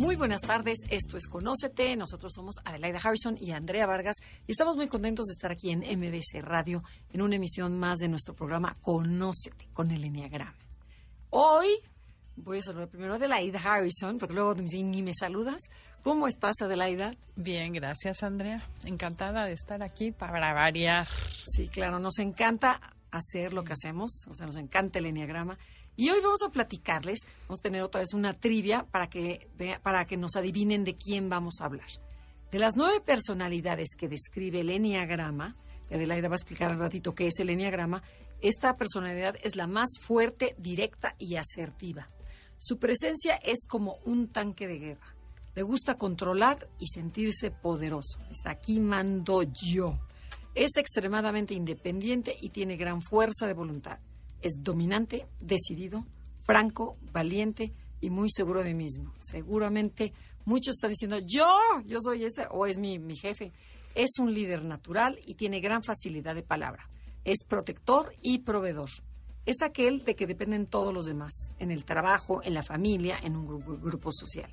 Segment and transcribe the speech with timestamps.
[0.00, 4.74] Muy buenas tardes, esto es Conócete, nosotros somos Adelaida Harrison y Andrea Vargas y estamos
[4.74, 6.82] muy contentos de estar aquí en MBC Radio
[7.12, 10.56] en una emisión más de nuestro programa Conócete con el Enneagrama.
[11.28, 11.66] Hoy
[12.34, 15.60] voy a saludar primero a Adelaida Harrison, porque luego ni me saludas.
[16.02, 17.12] ¿Cómo estás, Adelaida?
[17.36, 18.66] Bien, gracias, Andrea.
[18.86, 21.08] Encantada de estar aquí para variar.
[21.44, 22.80] Sí, claro, nos encanta
[23.10, 25.58] hacer lo que hacemos, o sea, nos encanta el Enneagrama.
[26.00, 29.50] Y hoy vamos a platicarles, vamos a tener otra vez una trivia para que,
[29.82, 31.90] para que nos adivinen de quién vamos a hablar.
[32.50, 35.56] De las nueve personalidades que describe el Enneagrama,
[35.90, 38.02] que Adelaida va a explicar al ratito qué es el Enneagrama,
[38.40, 42.08] esta personalidad es la más fuerte, directa y asertiva.
[42.56, 45.14] Su presencia es como un tanque de guerra.
[45.54, 48.20] Le gusta controlar y sentirse poderoso.
[48.30, 49.98] Es aquí mando yo.
[50.54, 53.98] Es extremadamente independiente y tiene gran fuerza de voluntad
[54.42, 56.06] es dominante, decidido,
[56.44, 59.14] franco, valiente y muy seguro de mismo.
[59.18, 60.12] Seguramente
[60.44, 61.46] muchos están diciendo, yo,
[61.86, 63.52] yo soy este, o es mi, mi jefe.
[63.94, 66.88] Es un líder natural y tiene gran facilidad de palabra.
[67.24, 68.88] Es protector y proveedor.
[69.46, 73.36] Es aquel de que dependen todos los demás, en el trabajo, en la familia, en
[73.36, 74.52] un grupo, grupo social.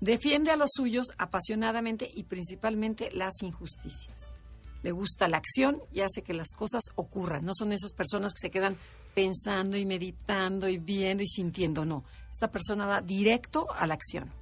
[0.00, 4.34] Defiende a los suyos apasionadamente y principalmente las injusticias.
[4.82, 7.44] Le gusta la acción y hace que las cosas ocurran.
[7.44, 8.76] No son esas personas que se quedan
[9.14, 11.84] pensando y meditando y viendo y sintiendo.
[11.84, 14.32] No, esta persona va directo a la acción.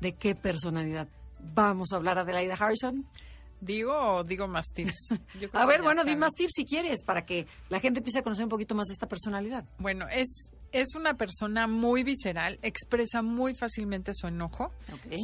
[0.00, 1.08] ¿De qué personalidad?
[1.54, 3.06] Vamos a hablar, Adelaida Harrison.
[3.60, 5.08] ¿Digo o digo más tips?
[5.54, 8.44] a ver, bueno, di más tips si quieres, para que la gente empiece a conocer
[8.44, 9.64] un poquito más de esta personalidad.
[9.78, 14.72] Bueno, es, es una persona muy visceral, expresa muy fácilmente su enojo.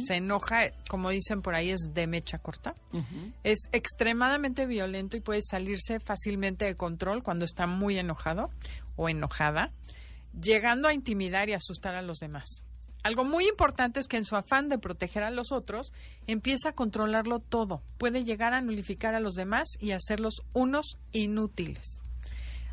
[0.07, 2.75] Se enoja, como dicen por ahí, es de mecha corta.
[3.43, 8.49] Es extremadamente violento y puede salirse fácilmente de control cuando está muy enojado
[8.95, 9.71] o enojada,
[10.39, 12.63] llegando a intimidar y asustar a los demás.
[13.03, 15.93] Algo muy importante es que en su afán de proteger a los otros,
[16.25, 17.83] empieza a controlarlo todo.
[17.97, 22.01] Puede llegar a nulificar a los demás y hacerlos unos inútiles.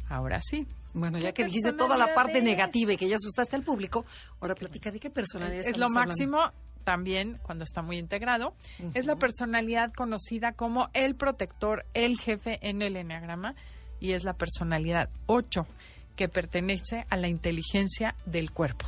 [0.08, 0.66] Ahora sí.
[0.94, 4.04] Bueno, ya que dijiste toda la parte negativa y que ya asustaste al público,
[4.40, 6.52] ahora platica de qué personalidad Es lo máximo
[6.84, 8.54] también cuando está muy integrado.
[8.94, 13.54] Es la personalidad conocida como el protector, el jefe en el enneagrama
[14.00, 15.66] y es la personalidad 8
[16.20, 18.84] que pertenece a la inteligencia del cuerpo.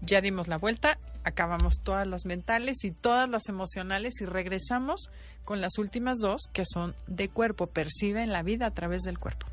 [0.00, 5.10] Ya dimos la vuelta, acabamos todas las mentales y todas las emocionales y regresamos
[5.44, 9.48] con las últimas dos que son de cuerpo, perciben la vida a través del cuerpo.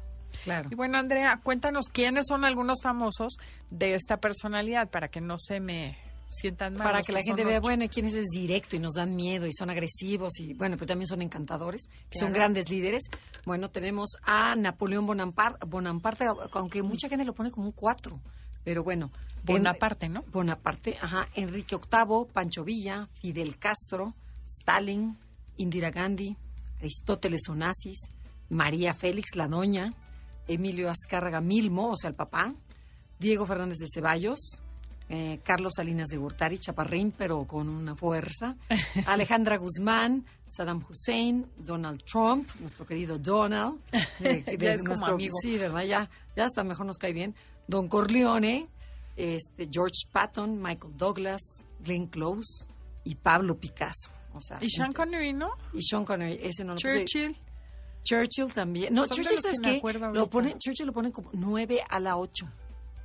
[0.46, 0.70] Claro.
[0.72, 3.36] Y bueno, Andrea, cuéntanos quiénes son algunos famosos
[3.70, 6.84] de esta personalidad para que no se me sientan mal.
[6.84, 9.69] Para que, la gente vea, bueno, quiénes es directo y nos dan miedo y son
[9.69, 13.03] agresivos y bueno, pero también son encantadores, son grandes líderes.
[13.46, 18.22] Bueno, tenemos a Napoleón Bonaparte, Bonaparte aunque mucha gente lo pone como un cuatro,
[18.63, 19.12] pero bueno.
[19.44, 20.24] Bonaparte, ¿no?
[20.31, 21.28] Bonaparte, ajá.
[21.36, 24.16] Enrique VIII, Pancho Villa, Fidel Castro,
[24.47, 25.18] Stalin,
[25.57, 26.36] Indira Gandhi,
[26.80, 28.09] Aristóteles Onassis,
[28.50, 29.94] María Félix La Doña,
[30.47, 32.56] Emilio Azcárraga Milmo, o sea, el papá,
[33.19, 34.63] Diego Fernández de Ceballos,
[35.10, 38.56] eh, Carlos Salinas de Gortari, chaparrín, pero con una fuerza,
[39.06, 43.80] Alejandra Guzmán, Saddam Hussein, Donald Trump, nuestro querido Donald,
[44.22, 45.36] eh, ya es nuestro, amigo.
[45.42, 45.84] Sí, ¿verdad?
[45.84, 47.36] Ya, ya hasta mejor nos cae bien.
[47.68, 48.68] Don Corleone,
[49.16, 51.42] este, George Patton, Michael Douglas,
[51.80, 52.68] Glenn Close
[53.04, 54.10] y Pablo Picasso.
[54.34, 55.52] O sea, y Sean Connery, ¿no?
[55.72, 57.36] Y Sean Connery, ese no lo Churchill.
[58.04, 58.94] Churchill también.
[58.94, 59.82] No, Churchill, es que,
[60.14, 62.48] lo ponen, Churchill lo ponen como 9 a la 8.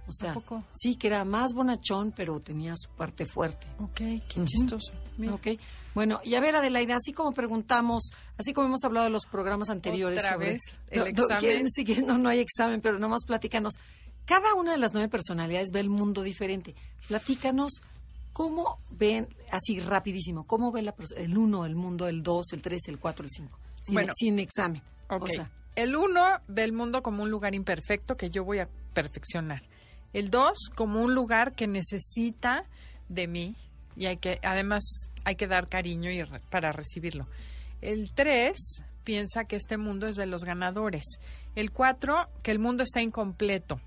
[0.06, 0.34] O sea,
[0.72, 3.66] sí, que era más bonachón, pero tenía su parte fuerte.
[3.78, 4.92] Ok, qué chistoso.
[5.32, 5.48] Ok,
[5.94, 9.70] bueno, y a ver, Adelaida, así como preguntamos, así como hemos hablado de los programas
[9.70, 10.18] anteriores.
[10.18, 11.66] Otra vez, el examen.
[12.06, 13.74] no, no hay examen, pero nomás platícanos.
[14.24, 16.74] Cada una de las nueve personalidades ve el mundo diferente.
[17.08, 17.80] Platícanos
[18.32, 22.82] cómo ven, así rapidísimo, cómo ve la, el uno, el mundo, el dos, el tres,
[22.86, 23.58] el cuatro, el cinco.
[23.82, 24.82] Sin, bueno, sin examen.
[25.08, 28.68] O sea, el uno ve el mundo como un lugar imperfecto que yo voy a
[28.94, 29.62] perfeccionar.
[30.12, 32.64] El dos, como un lugar que necesita
[33.08, 33.56] de mí
[33.96, 37.26] y hay que, además, hay que dar cariño y para recibirlo.
[37.80, 41.04] El tres piensa que este mundo es de los ganadores.
[41.54, 43.80] El cuatro, que el mundo está incompleto.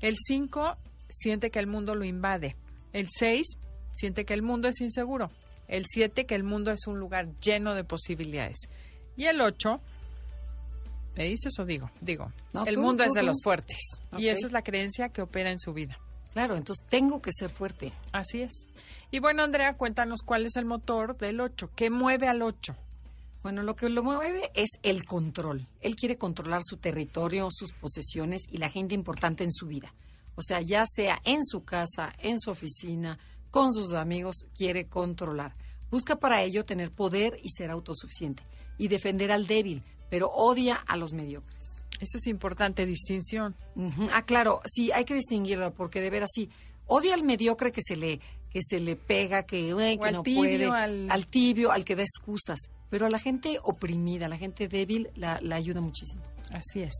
[0.00, 0.76] El cinco,
[1.08, 2.56] siente que el mundo lo invade.
[2.92, 3.58] El seis,
[3.92, 5.30] siente que el mundo es inseguro.
[5.68, 8.68] El 7, que el mundo es un lugar lleno de posibilidades.
[9.16, 9.80] Y el 8,
[11.18, 11.90] ¿me dices o digo?
[12.00, 12.32] Digo,
[12.64, 14.00] el mundo es de los fuertes.
[14.16, 15.98] Y esa es la creencia que opera en su vida.
[16.32, 17.92] Claro, entonces tengo que ser fuerte.
[18.12, 18.68] Así es.
[19.10, 21.70] Y bueno, Andrea, cuéntanos cuál es el motor del 8.
[21.74, 22.76] ¿Qué mueve al 8?
[23.42, 25.66] Bueno, lo que lo mueve es el control.
[25.80, 29.92] Él quiere controlar su territorio, sus posesiones y la gente importante en su vida.
[30.36, 33.18] O sea, ya sea en su casa, en su oficina,
[33.50, 35.56] con sus amigos, quiere controlar.
[35.90, 38.44] Busca para ello tener poder y ser autosuficiente.
[38.76, 41.84] Y defender al débil, pero odia a los mediocres.
[42.00, 43.56] Eso es importante, distinción.
[44.12, 46.48] Ah, claro, sí, hay que distinguirlo, porque de ver así,
[46.86, 48.20] odia al mediocre que se le
[48.50, 51.26] que se le pega, que, no puede, al...
[51.26, 52.70] tibio, al que da excusas.
[52.88, 56.22] Pero a la gente oprimida, a la gente débil, la, ayuda muchísimo.
[56.54, 56.94] Así es.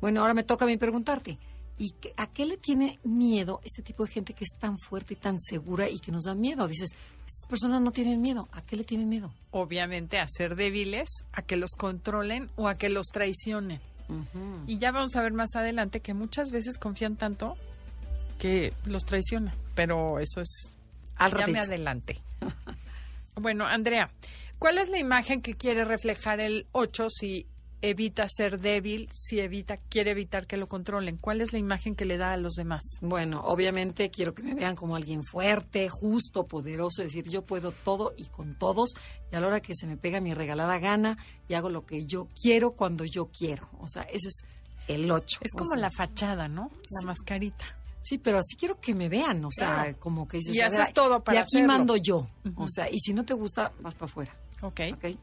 [0.00, 1.38] Bueno, ahora me toca a mí preguntarte.
[1.76, 5.16] ¿Y a qué le tiene miedo este tipo de gente que es tan fuerte y
[5.16, 6.68] tan segura y que nos da miedo?
[6.68, 6.90] Dices,
[7.26, 8.48] estas personas no tienen miedo.
[8.52, 9.32] ¿A qué le tienen miedo?
[9.50, 13.80] Obviamente a ser débiles, a que los controlen o a que los traicionen.
[14.66, 17.56] Y ya vamos a ver más adelante que muchas veces confían tanto
[18.38, 19.54] que los traiciona.
[19.74, 20.76] Pero eso es...
[21.16, 22.20] Al ya me adelante.
[23.34, 24.10] bueno, Andrea,
[24.58, 27.46] ¿cuál es la imagen que quiere reflejar el 8 si
[27.90, 31.16] evita ser débil, si evita, quiere evitar que lo controlen?
[31.18, 32.82] ¿Cuál es la imagen que le da a los demás?
[33.02, 38.14] Bueno, obviamente quiero que me vean como alguien fuerte, justo, poderoso, decir yo puedo todo
[38.16, 38.94] y con todos,
[39.30, 42.06] y a la hora que se me pega mi regalada gana y hago lo que
[42.06, 43.68] yo quiero cuando yo quiero.
[43.78, 44.44] O sea, ese es
[44.88, 45.40] el 8.
[45.42, 46.70] Es como la fachada, ¿no?
[47.00, 47.64] La mascarita.
[48.00, 51.24] Sí, pero así quiero que me vean, o sea, como que dices, y haces todo
[51.24, 54.36] para Y aquí mando yo, o sea, y si no te gusta, vas para afuera.
[54.60, 54.80] Ok.
[54.94, 55.18] okay.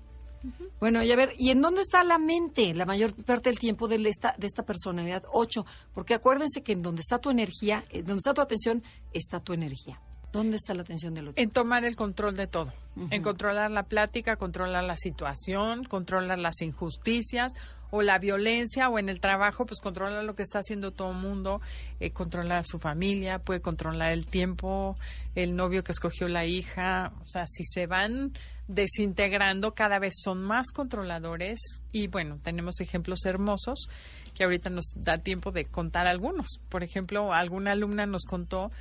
[0.79, 3.88] Bueno, y a ver, ¿y en dónde está la mente la mayor parte del tiempo
[3.88, 5.23] de esta, de esta personalidad?
[5.31, 8.83] Ocho, porque acuérdense que en donde está tu energía, en donde está tu atención,
[9.13, 9.99] está tu energía.
[10.31, 11.43] ¿Dónde está la atención del otro?
[11.43, 12.73] En tomar el control de todo,
[13.09, 17.53] en controlar la plática, controlar la situación, controlar las injusticias
[17.91, 21.17] o la violencia o en el trabajo, pues controlar lo que está haciendo todo el
[21.17, 21.61] mundo,
[21.99, 24.97] eh, controlar su familia, puede controlar el tiempo,
[25.35, 28.31] el novio que escogió la hija, o sea, si se van
[28.73, 33.89] desintegrando, cada vez son más controladores y bueno, tenemos ejemplos hermosos
[34.33, 36.59] que ahorita nos da tiempo de contar algunos.
[36.69, 38.71] Por ejemplo, alguna alumna nos contó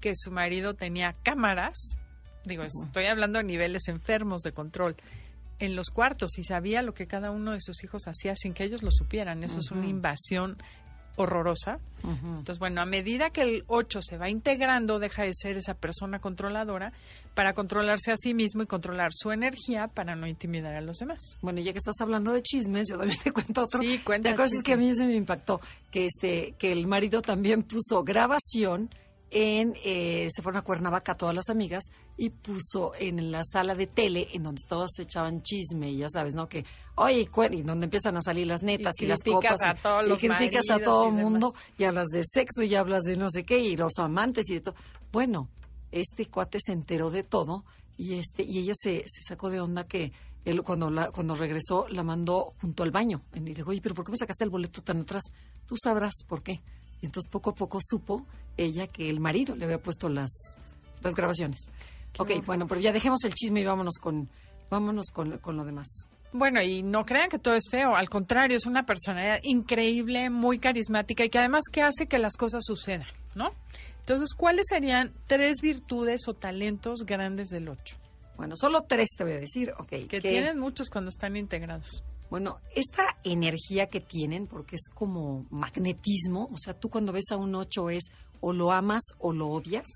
[0.00, 1.96] que su marido tenía cámaras,
[2.44, 4.96] digo, estoy hablando de niveles enfermos de control,
[5.58, 8.64] en los cuartos y sabía lo que cada uno de sus hijos hacía sin que
[8.64, 9.42] ellos lo supieran.
[9.42, 10.56] Eso es una invasión
[11.18, 11.78] horrorosa.
[12.04, 16.20] Entonces, bueno, a medida que el 8 se va integrando, deja de ser esa persona
[16.20, 16.92] controladora
[17.34, 21.18] para controlarse a sí mismo y controlar su energía para no intimidar a los demás.
[21.42, 23.80] Bueno, ya que estás hablando de chismes, yo también te cuento otro.
[23.80, 24.30] Sí, cuenta.
[24.30, 25.60] La cosa es que a mí se me impactó
[25.90, 28.90] que este que el marido también puso grabación
[29.30, 31.84] en eh, se fueron a Cuernavaca todas las amigas
[32.16, 36.08] y puso en la sala de tele en donde todas se echaban chisme y ya
[36.08, 36.64] sabes no que
[36.94, 40.20] oye y donde empiezan a salir las netas y, las copas a todos y, los
[40.20, 43.58] criticas a todo el mundo y hablas de sexo y hablas de no sé qué
[43.58, 44.74] y los amantes y de todo
[45.12, 45.48] bueno
[45.92, 47.64] este cuate se enteró de todo
[47.96, 50.12] y este y ella se, se sacó de onda que
[50.44, 53.94] él cuando la, cuando regresó la mandó junto al baño y le dijo oye pero
[53.94, 55.24] por qué me sacaste el boleto tan atrás
[55.66, 56.62] tú sabrás por qué
[57.00, 60.30] y entonces poco a poco supo ella que el marido le había puesto las,
[61.02, 61.60] las grabaciones.
[62.18, 64.28] ok, bueno, pero ya dejemos el chisme y vámonos con,
[64.70, 66.08] vámonos con, con lo demás.
[66.32, 70.58] Bueno, y no crean que todo es feo, al contrario, es una personalidad increíble, muy
[70.58, 73.52] carismática y que además que hace que las cosas sucedan, ¿no?
[74.00, 77.96] Entonces, ¿cuáles serían tres virtudes o talentos grandes del ocho?
[78.38, 79.88] Bueno, solo tres te voy a decir, ok.
[79.88, 82.04] Que, que tienen muchos cuando están integrados.
[82.30, 87.36] Bueno, esta energía que tienen, porque es como magnetismo, o sea, tú cuando ves a
[87.36, 88.04] un ocho es
[88.40, 89.88] o lo amas o lo odias.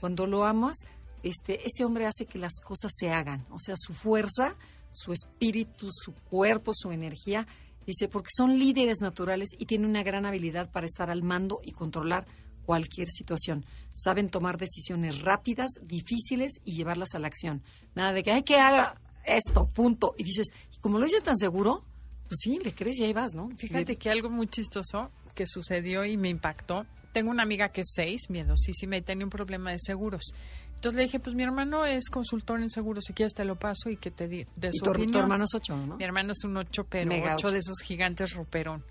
[0.00, 0.76] Cuando lo amas,
[1.22, 4.54] este, este hombre hace que las cosas se hagan, o sea, su fuerza,
[4.90, 7.46] su espíritu, su cuerpo, su energía,
[7.86, 11.72] dice, porque son líderes naturales y tienen una gran habilidad para estar al mando y
[11.72, 12.26] controlar
[12.66, 13.64] cualquier situación.
[13.98, 17.64] Saben tomar decisiones rápidas, difíciles y llevarlas a la acción.
[17.96, 20.14] Nada de que hay que haga esto, punto.
[20.16, 20.48] Y dices,
[20.80, 21.84] como lo dicen tan seguro,
[22.28, 23.50] pues sí, le crees y ahí vas, ¿no?
[23.56, 26.86] Fíjate que algo muy chistoso que sucedió y me impactó.
[27.12, 30.32] Tengo una amiga que es seis, miedosísima, y tenía un problema de seguros.
[30.74, 33.90] Entonces le dije, pues mi hermano es consultor en seguros, si quieres te lo paso
[33.90, 35.96] y que te di de su ¿Y tu, hermano es ocho, ¿no?
[35.96, 38.84] Mi hermano es un ocho, pero ocho, de esos gigantes roperón.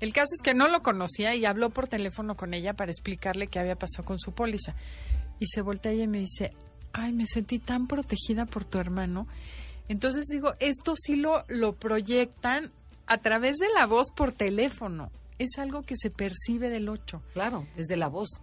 [0.00, 3.46] El caso es que no lo conocía y habló por teléfono con ella para explicarle
[3.46, 4.74] qué había pasado con su póliza.
[5.38, 6.52] Y se voltea ella y me dice,
[6.92, 9.26] ay, me sentí tan protegida por tu hermano
[9.88, 12.72] entonces digo, esto sí lo, lo proyectan
[13.06, 15.10] a través de la voz por teléfono.
[15.38, 17.22] es algo que se percibe del 8.
[17.34, 18.40] Claro, desde la voz.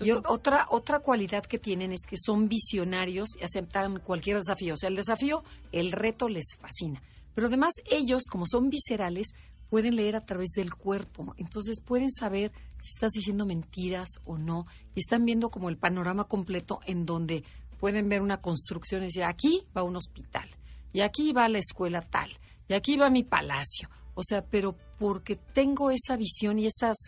[0.00, 4.74] y otra, otra cualidad que tienen es que son visionarios y aceptan cualquier desafío.
[4.74, 7.02] O sea, el desafío, el reto les fascina.
[7.34, 9.28] Pero además ellos, como son viscerales,
[9.72, 11.34] pueden leer a través del cuerpo.
[11.38, 14.66] Entonces pueden saber si estás diciendo mentiras o no.
[14.94, 17.42] Y están viendo como el panorama completo en donde
[17.80, 20.46] pueden ver una construcción y decir, aquí va un hospital,
[20.92, 22.30] y aquí va la escuela tal,
[22.68, 23.88] y aquí va mi palacio.
[24.14, 26.98] O sea, pero porque tengo esa visión y esas,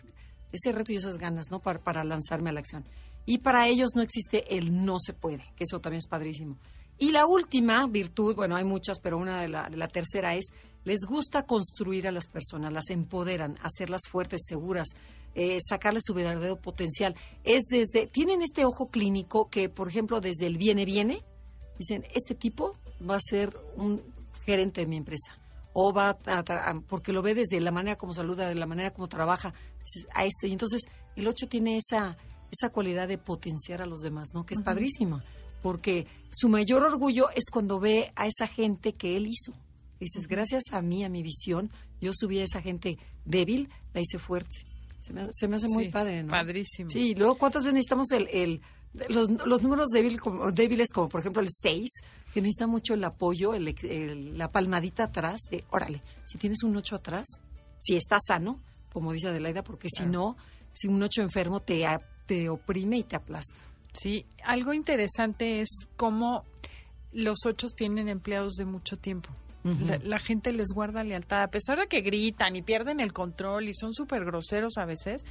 [0.51, 1.59] ese reto y esas ganas, ¿no?
[1.59, 2.83] Para, lanzarme a la acción.
[3.27, 6.57] Y para ellos no existe el no se puede, que eso también es padrísimo.
[6.97, 10.47] Y la última virtud, bueno, hay muchas, pero una de la tercera es,
[10.85, 14.89] les gusta construir a las personas, las empoderan, hacerlas fuertes, seguras,
[15.33, 17.15] eh, sacarle su verdadero potencial.
[17.43, 21.23] Es desde, tienen este ojo clínico que, por ejemplo, desde el viene, viene,
[21.77, 22.77] dicen, este tipo
[23.07, 24.01] va a ser un
[24.45, 25.37] gerente de mi empresa.
[25.73, 29.09] O va a, porque lo ve desde la manera como saluda, de la manera como
[29.09, 29.53] trabaja,
[30.13, 30.47] a este.
[30.47, 30.83] Y entonces
[31.17, 32.17] el 8 tiene esa,
[32.49, 34.45] esa cualidad de potenciar a los demás, ¿no?
[34.45, 35.23] Que es padrísima.
[35.61, 39.53] Porque su mayor orgullo es cuando ve a esa gente que él hizo.
[39.99, 41.71] Dices, gracias a mí, a mi visión,
[42.01, 44.65] yo subí a esa gente débil, la hice fuerte.
[44.99, 45.13] Se
[45.47, 46.29] me, hace muy padre, ¿no?
[46.29, 46.89] Padrísimo.
[46.89, 48.61] Sí, luego, ¿cuántas veces necesitamos el, el
[49.09, 51.89] los, los, números débil, como, débiles, como por ejemplo el 6,
[52.33, 56.95] que necesita mucho el apoyo, el, la palmadita atrás, de, órale, si tienes un 8
[56.95, 57.25] atrás,
[57.77, 58.59] si está sano,
[58.93, 60.37] como dice Adelaida, porque si no,
[60.73, 61.85] si un 8 enfermo te,
[62.25, 63.53] te oprime y te aplasta.
[63.93, 66.43] Sí, algo interesante es cómo
[67.11, 69.29] los 8 tienen empleados de mucho tiempo
[70.03, 73.73] la, gente les guarda lealtad, a pesar de que gritan y pierden el control y
[73.73, 75.23] son súper groseros a veces.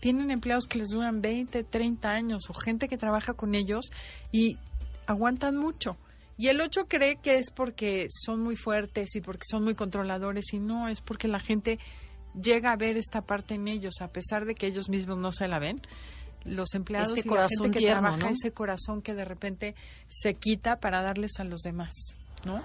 [0.00, 3.90] Tienen empleados que les duran 20, 30 años o gente que trabaja con ellos
[4.32, 4.58] y
[5.06, 5.96] aguantan mucho.
[6.36, 10.52] Y el 8 cree que es porque son muy fuertes y porque son muy controladores
[10.52, 11.78] y no, es porque la gente
[12.40, 15.46] llega a ver esta parte en ellos, a pesar de que ellos mismos no se
[15.46, 15.80] la ven.
[16.44, 19.74] Los empleados este y la gente que trabaja, ese corazón que de repente
[20.08, 22.62] se quita para darles a los demás, ¿no?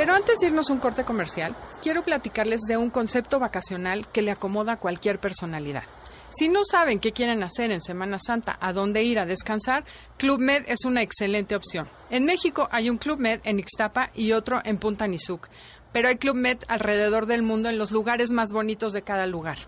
[0.00, 4.22] Pero antes de irnos a un corte comercial, quiero platicarles de un concepto vacacional que
[4.22, 5.82] le acomoda a cualquier personalidad.
[6.30, 9.84] Si no saben qué quieren hacer en Semana Santa, a dónde ir a descansar,
[10.16, 11.86] Club Med es una excelente opción.
[12.08, 15.48] En México hay un Club Med en Ixtapa y otro en Punta Nizuc,
[15.92, 19.58] pero hay Club Med alrededor del mundo en los lugares más bonitos de cada lugar.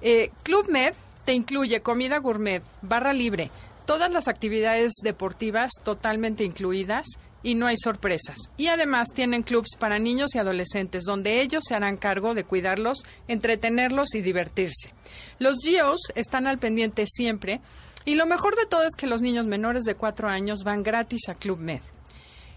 [0.00, 0.94] Eh, Club Med
[1.26, 3.50] te incluye comida gourmet, barra libre,
[3.84, 7.06] todas las actividades deportivas totalmente incluidas,
[7.46, 8.50] y no hay sorpresas.
[8.56, 13.04] Y además tienen clubs para niños y adolescentes donde ellos se harán cargo de cuidarlos,
[13.28, 14.92] entretenerlos y divertirse.
[15.38, 17.60] Los GEOs están al pendiente siempre
[18.04, 21.28] y lo mejor de todo es que los niños menores de 4 años van gratis
[21.28, 21.82] a Club Med.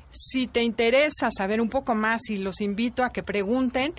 [0.09, 3.93] Si te interesa saber un poco más y los invito a que pregunten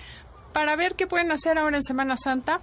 [0.51, 2.59] para ver qué pueden hacer ahora en Semana Santa,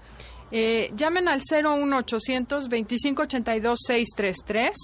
[0.51, 4.77] eh, llamen al 01800 2582 633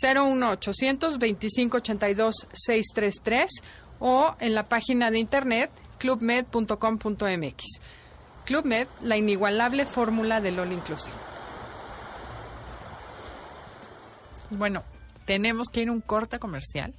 [0.00, 3.50] 01800 2582 633
[3.98, 7.64] o en la página de internet clubmed.com.mx.
[8.44, 11.14] Clubmed, la inigualable fórmula del All Inclusive.
[14.50, 14.82] Bueno,
[15.24, 16.94] tenemos que ir a un corte comercial,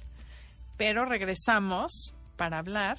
[0.76, 2.98] pero regresamos para hablar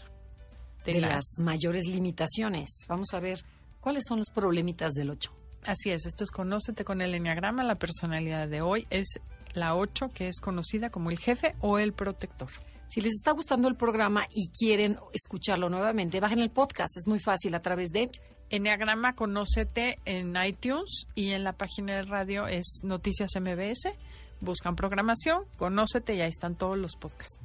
[0.86, 1.40] de, las...
[1.40, 2.86] mayores limitaciones.
[2.88, 3.40] Vamos a ver
[3.82, 5.32] cuáles son los problemitas del 8.
[5.66, 7.64] Así es, esto es Conócete con el Enneagrama.
[7.64, 9.20] La personalidad de hoy es
[9.55, 12.50] la 8, que es conocida como el jefe o el protector.
[12.88, 16.95] Si les está gustando el programa y quieren escucharlo nuevamente, bajen el podcast.
[16.97, 18.09] Es muy fácil a través de
[18.50, 23.89] Enneagrama Conócete en iTunes y en la página de radio es Noticias MBS.
[24.39, 27.39] Buscan programación, conócete y ahí están todos los podcasts.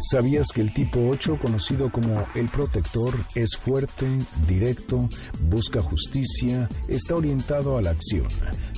[0.00, 4.06] ¿Sabías que el tipo 8, conocido como el protector, es fuerte,
[4.48, 5.08] directo,
[5.40, 8.26] busca justicia, está orientado a la acción,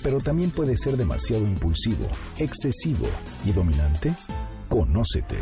[0.02, 2.06] pero también puede ser demasiado impulsivo,
[2.38, 3.06] excesivo
[3.44, 4.14] y dominante?
[4.68, 5.38] Conócete.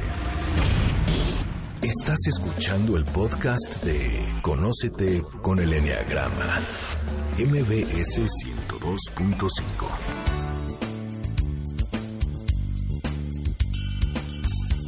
[1.83, 6.61] Estás escuchando el podcast de Conócete con el Enneagrama,
[7.38, 10.31] MBS 102.5.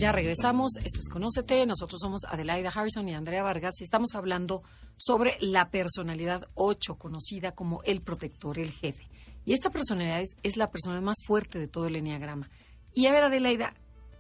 [0.05, 4.63] Ya regresamos, esto es Conócete, nosotros somos Adelaida Harrison y Andrea Vargas y estamos hablando
[4.99, 9.09] sobre la personalidad 8, conocida como el protector, el jefe.
[9.47, 12.51] Y esta personalidad es, la personalidad más fuerte de todo el enneagrama.
[12.93, 13.73] Y a ver, Adelaida,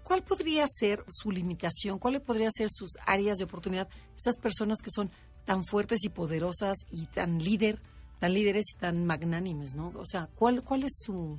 [0.04, 1.98] ¿cuál podría ser su limitación?
[1.98, 3.86] ¿Cuáles podrían ser sus áreas de oportunidad?
[4.16, 5.10] Estas personas que son
[5.44, 7.82] tan fuertes y poderosas y tan líder,
[8.20, 9.92] tan líderes y tan magnánimes, ¿no?
[9.96, 11.38] O sea, ¿cuál, cuál es su,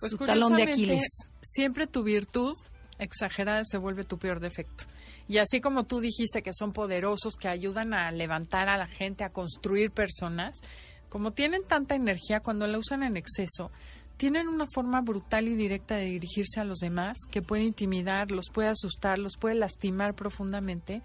[0.00, 1.28] pues talón de Aquiles?
[1.40, 2.56] Siempre tu virtud
[3.02, 4.84] exagerada se vuelve tu peor defecto.
[5.28, 9.24] Y así como tú dijiste que son poderosos, que ayudan a levantar a la gente,
[9.24, 10.60] a construir personas,
[11.08, 13.70] como tienen tanta energía cuando la usan en exceso,
[14.16, 18.50] tienen una forma brutal y directa de dirigirse a los demás que puede intimidar, los
[18.50, 21.02] puede asustar, los puede lastimar profundamente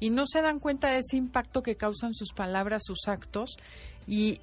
[0.00, 3.56] y no se dan cuenta de ese impacto que causan sus palabras, sus actos
[4.06, 4.40] y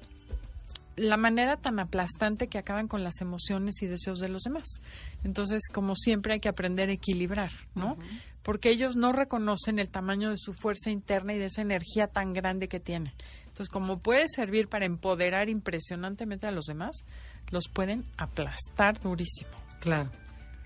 [1.00, 4.80] la manera tan aplastante que acaban con las emociones y deseos de los demás.
[5.24, 7.96] Entonces, como siempre, hay que aprender a equilibrar, ¿no?
[8.42, 12.32] Porque ellos no reconocen el tamaño de su fuerza interna y de esa energía tan
[12.32, 13.12] grande que tienen.
[13.46, 17.04] Entonces, como puede servir para empoderar impresionantemente a los demás,
[17.50, 19.50] los pueden aplastar durísimo.
[19.80, 20.10] Claro.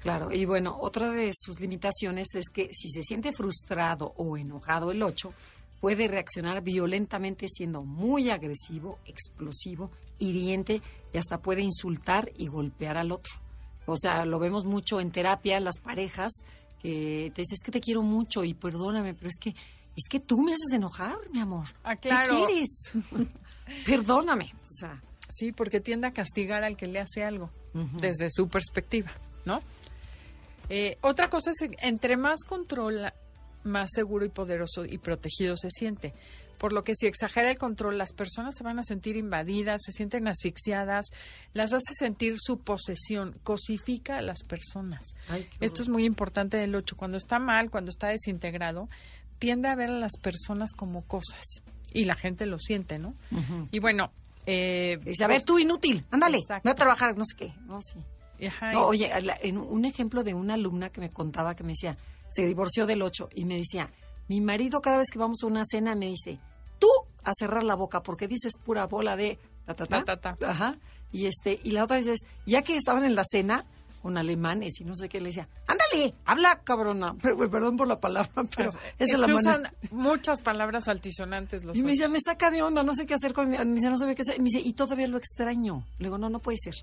[0.03, 4.91] Claro, y bueno, otra de sus limitaciones es que si se siente frustrado o enojado
[4.91, 5.33] el 8,
[5.85, 10.81] puede reaccionar violentamente siendo muy agresivo, explosivo, hiriente
[11.13, 13.35] y hasta puede insultar y golpear al otro.
[13.85, 16.33] O sea, lo vemos mucho en terapia, las parejas,
[16.81, 20.21] que te dicen, es que te quiero mucho y perdóname, pero es que, es que
[20.21, 21.67] tú me haces enojar, mi amor.
[21.83, 22.31] Ah, claro.
[22.31, 22.93] ¿Qué quieres?
[23.85, 24.55] perdóname.
[24.63, 27.51] O sea, sí, porque tiende a castigar al que le hace algo,
[28.01, 29.11] desde su perspectiva,
[29.45, 29.61] ¿no?
[30.71, 33.13] Eh, otra cosa es, entre más controla,
[33.65, 36.15] más seguro y poderoso y protegido se siente.
[36.59, 39.93] Por lo que si exagera el control, las personas se van a sentir invadidas, se
[39.93, 41.07] sienten asfixiadas,
[41.53, 45.15] las hace sentir su posesión, cosifica a las personas.
[45.61, 46.97] Esto es muy importante del 8.
[46.97, 48.89] Cuando está mal, cuando está desintegrado,
[49.39, 51.63] tiende a ver a las personas como cosas.
[51.93, 53.15] Y la gente lo siente, ¿no?
[53.71, 54.13] Y bueno...
[54.47, 57.55] Eh, Dice, a ver, tú inútil, ándale, voy a trabajar, no sé qué.
[57.67, 57.99] No, sí.
[58.77, 61.97] oye, en un ejemplo de una alumna que me contaba que me decía,
[62.35, 63.91] se divorció del 8 y me decía,
[64.29, 66.39] mi marido cada vez que vamos a una cena me dice,
[66.79, 66.89] tú
[67.23, 70.37] a cerrar la boca porque dices pura bola de ta ta ta.
[70.47, 70.79] Ajá.
[71.13, 73.65] Y este y la otra vez es, ya que estaban en la cena
[74.03, 77.15] con alemanes y no sé qué le decía, "Ándale, habla, cabrona."
[77.51, 81.93] perdón por la palabra, pero esa es, la usan muchas palabras altisonantes los Y me
[81.93, 84.15] decía, "Me saca de onda, no sé qué hacer con mi, me dice, "No sabe
[84.15, 86.75] qué hacer." Y me dice, "Y todavía lo extraño." Le digo, "No, no puede ser."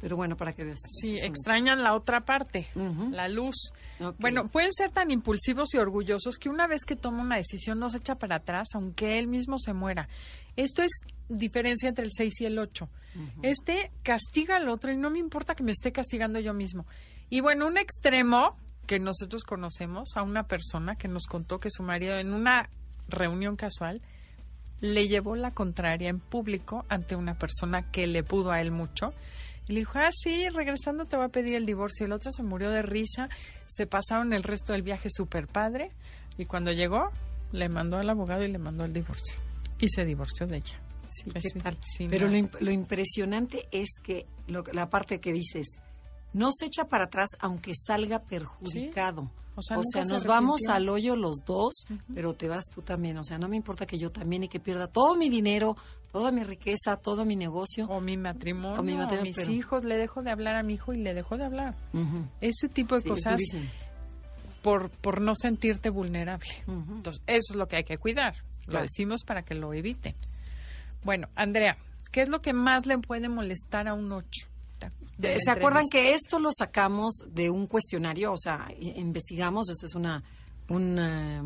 [0.00, 0.80] Pero bueno, para que veas.
[0.84, 2.68] Sí, extrañan la otra parte,
[3.10, 3.72] la luz.
[4.18, 7.88] Bueno, pueden ser tan impulsivos y orgullosos que una vez que toma una decisión no
[7.88, 10.08] se echa para atrás, aunque él mismo se muera.
[10.56, 10.90] Esto es
[11.28, 12.88] diferencia entre el 6 y el 8.
[13.42, 16.86] Este castiga al otro y no me importa que me esté castigando yo mismo.
[17.30, 18.56] Y bueno, un extremo
[18.86, 22.70] que nosotros conocemos a una persona que nos contó que su marido en una
[23.08, 24.00] reunión casual
[24.80, 29.12] le llevó la contraria en público ante una persona que le pudo a él mucho
[29.68, 32.06] y le dijo, ah, sí, regresando te voy a pedir el divorcio.
[32.06, 33.28] El otro se murió de risa,
[33.66, 35.92] se pasaron el resto del viaje súper padre
[36.38, 37.10] y cuando llegó
[37.52, 39.38] le mandó al abogado y le mandó el divorcio.
[39.78, 40.80] Y se divorció de ella.
[41.10, 41.78] Sí, ¿qué tal?
[42.10, 45.78] Pero lo, impresionante es que la parte que dices,
[46.32, 49.30] no se echa para atrás aunque salga perjudicado.
[49.56, 53.18] O sea, nos vamos al hoyo los dos, pero te vas tú también.
[53.18, 55.76] O sea, no me importa que yo también y que pierda todo mi dinero,
[56.12, 57.86] toda mi riqueza, todo mi negocio.
[57.86, 59.84] O mi matrimonio, o, mi mis hijos.
[59.84, 61.74] Le dejo de hablar a mi hijo y le dejo de hablar.
[62.40, 63.40] Ese tipo de cosas
[64.62, 66.50] por, por no sentirte vulnerable.
[66.66, 68.34] Entonces, eso es lo que hay que cuidar.
[68.66, 70.14] Lo decimos para que lo eviten.
[71.04, 71.78] Bueno, Andrea,
[72.10, 74.48] ¿qué es lo que más le puede molestar a un ocho?
[75.20, 78.32] ¿Se acuerdan que esto lo sacamos de un cuestionario?
[78.32, 80.22] O sea, investigamos, esto es una,
[80.68, 81.42] una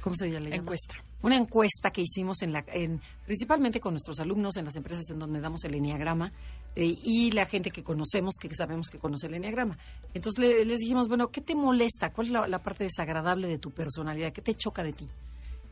[0.00, 0.48] ¿cómo se llama?
[0.54, 1.03] Encuesta.
[1.24, 5.18] Una encuesta que hicimos en la, en, principalmente con nuestros alumnos en las empresas en
[5.18, 6.30] donde damos el enneagrama
[6.76, 9.78] eh, y la gente que conocemos, que sabemos que conoce el enneagrama.
[10.12, 12.12] Entonces les dijimos, bueno, ¿qué te molesta?
[12.12, 14.34] ¿Cuál es la, parte desagradable de tu personalidad?
[14.34, 15.08] ¿Qué te choca de ti?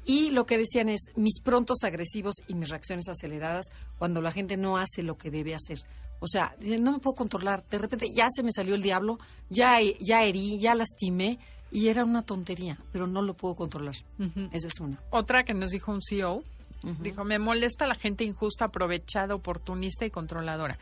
[0.07, 3.67] Y lo que decían es mis prontos agresivos y mis reacciones aceleradas
[3.99, 5.81] cuando la gente no hace lo que debe hacer.
[6.21, 7.63] O sea, no me puedo controlar.
[7.69, 9.19] De repente ya se me salió el diablo,
[9.51, 11.39] ya, ya herí, ya lastimé
[11.73, 13.97] y era una tontería, pero no lo puedo controlar.
[14.53, 15.01] Esa es una.
[15.11, 16.45] Otra que nos dijo un CEO,
[17.01, 20.79] dijo, me molesta la gente injusta, aprovechada, oportunista y controladora.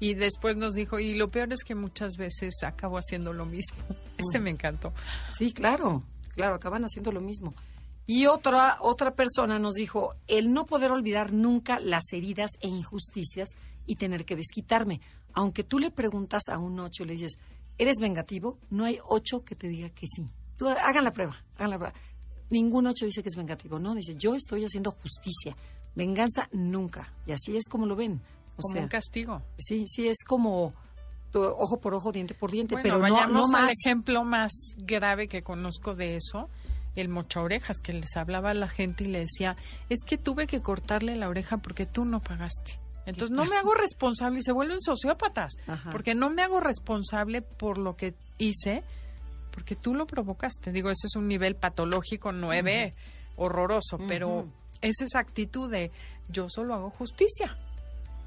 [0.00, 3.78] Y después nos dijo, y lo peor es que muchas veces acabo haciendo lo mismo.
[4.18, 4.92] Este me encantó.
[5.32, 6.02] Sí, claro,
[6.34, 7.54] claro, acaban haciendo lo mismo.
[8.06, 13.48] Y otra, otra persona nos dijo, el no poder olvidar nunca las heridas e injusticias
[13.86, 15.00] y tener que desquitarme.
[15.32, 17.38] Aunque tú le preguntas a un ocho y le dices,
[17.78, 18.58] ¿eres vengativo?
[18.70, 20.28] No hay ocho que te diga que sí.
[20.56, 21.94] Tú, hagan la prueba, hagan la prueba.
[22.50, 23.94] Ningún ocho dice que es vengativo, ¿no?
[23.94, 25.56] Dice, yo estoy haciendo justicia.
[25.94, 27.12] Venganza nunca.
[27.26, 28.20] Y así es como lo ven.
[28.56, 29.42] como un castigo.
[29.58, 30.74] Sí, sí, es como
[31.40, 33.64] ojo por ojo, diente por diente, pero no, no más.
[33.64, 36.48] al ejemplo más grave que conozco de eso,
[36.94, 39.56] el mocha orejas, que les hablaba a la gente y le decía,
[39.88, 42.78] es que tuve que cortarle la oreja porque tú no pagaste.
[43.06, 45.54] Entonces no me hago responsable y se vuelven sociópatas,
[45.92, 48.82] porque no me hago responsable por lo que hice,
[49.50, 50.72] porque tú lo provocaste.
[50.72, 52.94] Digo, ese es un nivel patológico 9,
[53.36, 54.48] horroroso, pero
[54.80, 55.90] es esa actitud de
[56.28, 57.58] yo solo hago justicia,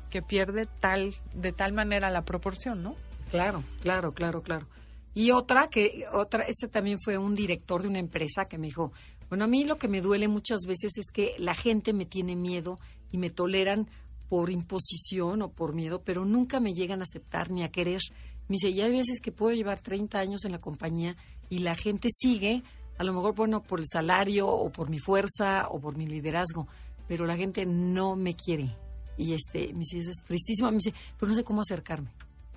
[0.09, 2.95] que pierde tal, de tal manera la proporción, ¿no?
[3.31, 4.67] Claro, claro, claro, claro.
[5.13, 8.91] Y otra que, otra, este también fue un director de una empresa que me dijo,
[9.29, 12.35] bueno, a mí lo que me duele muchas veces es que la gente me tiene
[12.35, 12.79] miedo
[13.11, 13.89] y me toleran
[14.29, 18.01] por imposición o por miedo, pero nunca me llegan a aceptar ni a querer.
[18.47, 21.15] Me dice, ya hay veces que puedo llevar 30 años en la compañía
[21.49, 22.63] y la gente sigue,
[22.97, 26.67] a lo mejor, bueno, por el salario o por mi fuerza o por mi liderazgo,
[27.07, 28.75] pero la gente no me quiere.
[29.17, 32.11] Y este, me dice, es tristísimo, me dice, pero no sé cómo acercarme.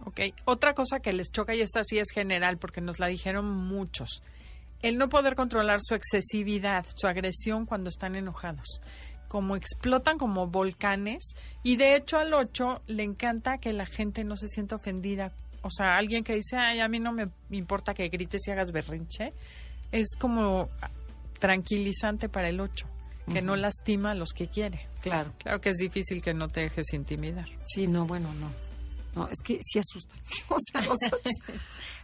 [0.05, 3.51] Ok, otra cosa que les choca, y esta sí es general, porque nos la dijeron
[3.51, 4.23] muchos,
[4.83, 8.81] el no poder controlar su excesividad, su agresión cuando están enojados
[9.31, 14.35] como explotan como volcanes y de hecho al 8 le encanta que la gente no
[14.35, 15.33] se sienta ofendida.
[15.63, 18.73] O sea, alguien que dice, ay, a mí no me importa que grites y hagas
[18.73, 19.33] berrinche,
[19.93, 20.69] es como
[21.39, 22.89] tranquilizante para el 8,
[23.33, 24.89] que no lastima a los que quiere.
[25.01, 25.33] Claro.
[25.39, 27.47] Claro que es difícil que no te dejes intimidar.
[27.63, 28.51] Sí, no, bueno, no.
[29.15, 30.13] No, es que sí asusta.
[30.49, 30.99] o sea, los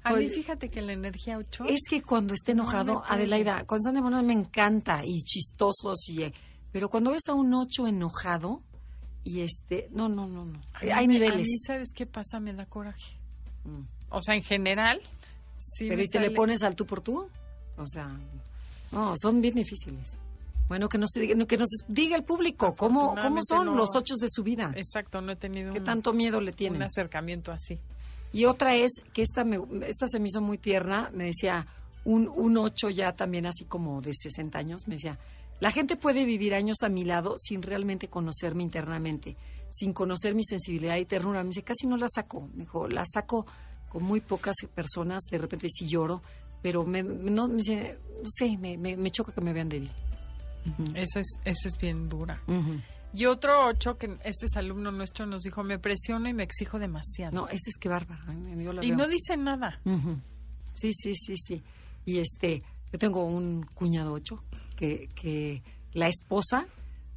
[0.05, 1.65] A mí fíjate que la energía 8...
[1.69, 6.33] Es que cuando esté enojado, Adelaida, cuando están de me encanta y chistosos y
[6.77, 8.61] pero cuando ves a un ocho enojado
[9.25, 10.61] y este, no, no, no, no.
[10.75, 11.33] Hay niveles.
[11.33, 12.39] A mí, ¿sabes qué pasa?
[12.39, 13.17] Me da coraje.
[13.65, 13.81] Mm.
[14.11, 15.01] O sea, en general,
[15.57, 15.89] sí.
[15.89, 17.31] Pero ¿y te le pones al tú por tú?
[17.79, 18.15] O sea,
[18.93, 20.19] no, son bien difíciles.
[20.69, 24.43] Bueno, que nos, que nos diga el público cómo, cómo son los ocho de su
[24.43, 24.71] vida.
[24.77, 25.73] Exacto, no he tenido.
[25.73, 26.77] ¿Qué tanto miedo le tiene?
[26.77, 27.81] Un acercamiento así.
[28.35, 31.67] Y otra es que esta, me, esta se me hizo muy tierna, me decía,
[32.05, 35.19] un, un ocho ya también así como de 60 años, me decía,
[35.61, 39.37] la gente puede vivir años a mi lado sin realmente conocerme internamente,
[39.71, 41.43] sin conocer mi sensibilidad y ternura.
[41.43, 42.49] Me dice, casi no la saco.
[42.55, 43.47] Me dijo, la saco
[43.89, 46.23] con muy pocas personas, de repente sí lloro,
[46.63, 49.91] pero me, no, me dice, no sé, me, me, choca que me vean débil.
[50.95, 52.43] Esa es, esa es bien dura.
[53.13, 56.79] Y otro ocho, que este es alumno nuestro, nos dijo, me presiono y me exijo
[56.79, 57.33] demasiado.
[57.33, 58.25] No, ese es que bárbaro.
[58.83, 59.81] y no dice nada.
[60.75, 61.63] Sí, sí, sí, sí.
[62.05, 64.43] Y este, yo tengo un cuñado ocho
[64.77, 65.63] que,
[65.93, 66.67] la esposa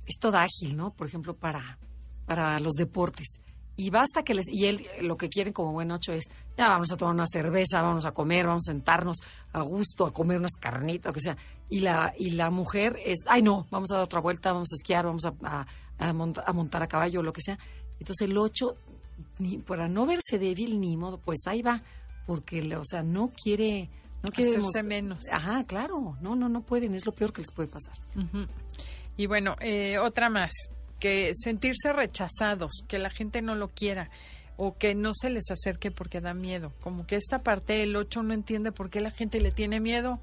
[0.06, 0.92] es toda ágil, ¿no?
[0.94, 1.78] Por ejemplo, para,
[2.26, 3.40] para los deportes.
[3.76, 4.48] Y basta que les...
[4.48, 6.26] Y él lo que quieren como buen ocho es,
[6.58, 9.18] ya vamos a tomar una cerveza, vamos a comer, vamos a sentarnos
[9.54, 11.38] a gusto, a comer unas carnitas, lo que sea.
[11.70, 14.76] Y la, y la mujer es, ay no, vamos a dar otra vuelta, vamos a
[14.76, 15.66] esquiar, vamos a,
[15.98, 17.58] a, montar a caballo, lo que sea.
[18.00, 18.76] Entonces el ocho,
[19.66, 21.84] para no verse débil ni modo, pues ahí va,
[22.26, 23.90] porque, o sea, no quiere
[24.24, 25.20] no Hacerse menos.
[25.32, 26.18] Ajá, claro.
[26.22, 26.94] No, no, no pueden.
[26.94, 27.94] Es lo peor que les puede pasar.
[29.16, 30.52] Y bueno, eh, otra más.
[31.00, 34.10] Que sentirse rechazados, que la gente no lo quiera
[34.62, 36.74] o que no se les acerque porque da miedo.
[36.82, 40.20] Como que esta parte del 8 no entiende por qué la gente le tiene miedo.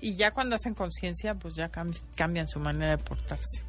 [0.00, 3.64] Y ya cuando hacen conciencia, pues ya cambian su manera de portarse.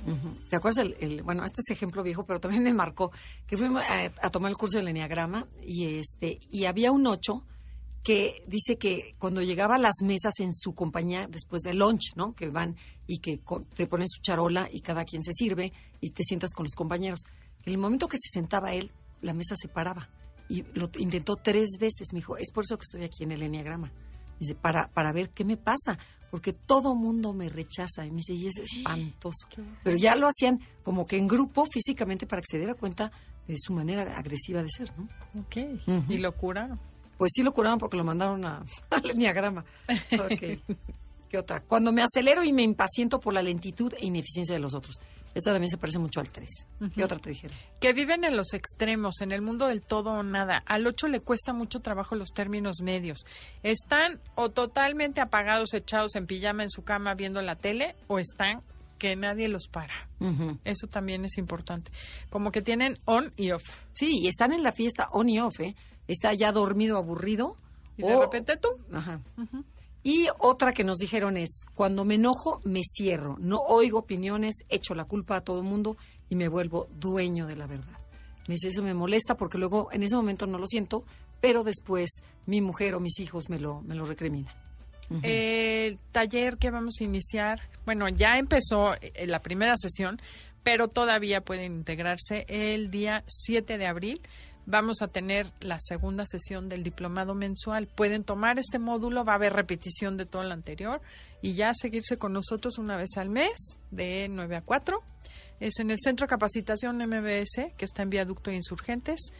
[0.50, 0.88] ¿Te acuerdas?
[1.00, 3.12] El, bueno, este es ejemplo viejo, pero también me marcó
[3.46, 3.84] que fuimos
[4.20, 7.46] a, tomar el curso del Enneagrama y, este, y había un 8
[8.06, 12.36] que dice que cuando llegaba a las mesas en su compañía después del lunch, ¿no?
[12.36, 12.76] Que van
[13.08, 13.42] y que
[13.74, 17.22] te ponen su charola y cada quien se sirve y te sientas con los compañeros.
[17.64, 18.92] En el momento que se sentaba él,
[19.24, 20.08] la mesa se paraba
[20.48, 22.14] y lo intentó tres veces.
[22.14, 23.92] Me dijo, es por eso que estoy aquí en el Enneagrama.
[24.40, 25.98] Dice, para, para ver qué me pasa,
[26.30, 28.06] porque todo mundo me rechaza.
[28.06, 29.48] Y me dice, y es espantoso.
[29.84, 33.12] Pero ya lo hacían como que en grupo, físicamente, para que se diera cuenta
[33.48, 35.10] de su manera agresiva de ser, ¿no?
[35.42, 36.08] Ok.
[36.08, 36.80] Y lo curaron.
[37.18, 39.66] Pues sí lo curaron porque lo mandaron a, al enneagrama.
[40.12, 40.62] Okay.
[41.30, 41.60] ¿Qué otra?
[41.62, 45.00] Cuando me acelero y me impaciento por la lentitud e ineficiencia de los otros.
[45.34, 46.50] Esta también se parece mucho al 3.
[46.96, 47.58] ¿Qué otra te dijeron?
[47.82, 50.64] Que viven en los extremos, en el mundo del todo o nada.
[50.66, 53.26] Al 8 le cuesta mucho trabajo los términos medios.
[53.62, 58.62] Están o totalmente apagados, echados en pijama en su cama viendo la tele, o están
[58.98, 60.08] que nadie los para.
[60.64, 61.92] Eso también es importante.
[62.30, 63.84] Como que tienen on y off.
[63.92, 65.76] Sí, y están en la fiesta on y off, ¿eh?
[66.08, 67.56] Está ya dormido, aburrido.
[67.98, 68.70] Y de repente tú.
[68.92, 69.22] Ajá.
[70.04, 74.94] Y otra que nos dijeron es, cuando me enojo, me cierro, no oigo opiniones, echo
[74.94, 75.98] la culpa a todo el mundo
[76.30, 77.98] y me vuelvo dueño de la verdad.
[78.48, 81.06] Me dice, eso me molesta porque luego en ese momento no lo siento,
[81.42, 84.54] pero después mi mujer o mis hijos me lo, me lo recriminan.
[85.24, 90.22] El taller que vamos a iniciar, bueno, ya empezó eh, la primera sesión,
[90.62, 94.22] pero todavía pueden integrarse el día 7 de abril
[94.66, 97.88] vamos a tener la segunda sesión del diplomado mensual.
[97.88, 101.02] Pueden tomar este módulo, va a haber repetición de todo lo anterior
[101.42, 105.02] y ya seguirse con nosotros una vez al mes de 9 a 4.
[105.60, 109.32] Es en el Centro de Capacitación MBS, que está en Viaducto Insurgentes.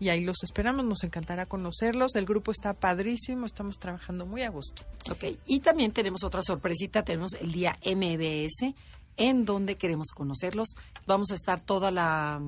[0.00, 0.84] y ahí los esperamos.
[0.84, 2.14] Nos encantará conocerlos.
[2.14, 4.84] El grupo está padrísimo, estamos trabajando muy a gusto.
[5.10, 8.74] Ok, y también tenemos otra sorpresita, tenemos el día MBS,
[9.16, 10.68] en donde queremos conocerlos.
[11.06, 12.40] Vamos a estar toda la...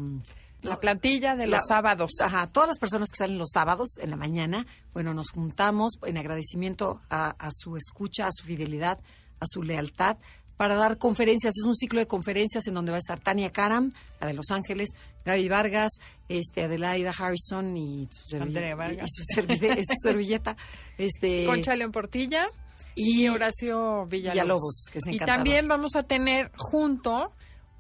[0.62, 2.12] La plantilla de los sábados.
[2.20, 6.18] Ajá, todas las personas que salen los sábados en la mañana, bueno, nos juntamos en
[6.18, 8.98] agradecimiento a, a su escucha, a su fidelidad,
[9.40, 10.16] a su lealtad,
[10.60, 11.54] para dar conferencias.
[11.56, 14.50] Es un ciclo de conferencias en donde va a estar Tania Karam, la de Los
[14.50, 14.90] Ángeles,
[15.24, 15.92] Gaby Vargas,
[16.28, 18.92] este, Adelaida Harrison y su, servilleta,
[19.80, 20.56] y su, servilleta.
[20.98, 22.50] Este, Concha León Portilla
[22.94, 24.90] y, Horacio Villalobos.
[25.06, 27.32] y también vamos a tener junto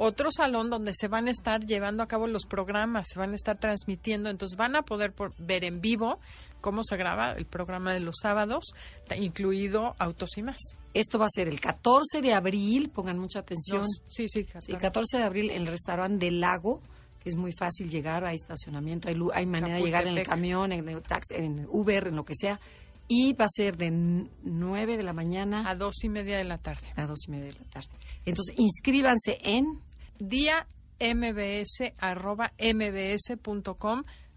[0.02, 3.34] otro salón donde se van a estar llevando a cabo los programas, se van a
[3.34, 6.18] estar transmitiendo, entonces van a poder ver en vivo
[6.62, 8.72] cómo se graba el programa de los sábados,
[9.14, 10.56] incluido Autos y más.
[10.94, 13.82] Esto va a ser el 14 de abril, pongan mucha atención.
[14.08, 16.80] sí, sí, El 14 de abril en el restaurante del lago,
[17.22, 20.72] que es muy fácil llegar, hay estacionamiento, hay, hay manera de llegar en el camión,
[20.72, 22.58] en el taxi, en Uber, en lo que sea.
[23.06, 26.56] Y va a ser de 9 de la mañana a dos y media de la
[26.56, 26.90] tarde.
[26.96, 27.90] A dos y media de la tarde.
[28.24, 29.89] Entonces, inscríbanse en
[30.20, 30.66] día
[31.00, 31.94] mbs.mbs.com.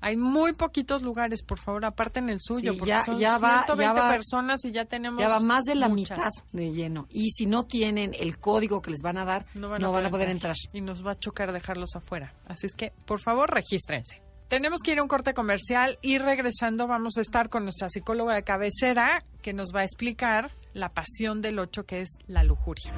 [0.02, 4.02] Hay muy poquitos lugares, por favor, aparten el suyo, porque ya, son ya va, 120
[4.10, 7.08] personas y ya tenemos Ya va más de la mitad de lleno.
[7.10, 10.30] Y si no tienen el código que les van a dar, no van, a, poder
[10.30, 10.58] entrar.
[10.74, 12.34] Y nos va a chocar dejarlos afuera.
[12.46, 14.22] Así es que, por favor, regístrense.
[14.50, 18.36] Tenemos que ir a un corte comercial y regresando vamos a estar con nuestra psicóloga
[18.36, 22.93] de cabecera que nos va a explicar la pasión del ocho que es la lujuria.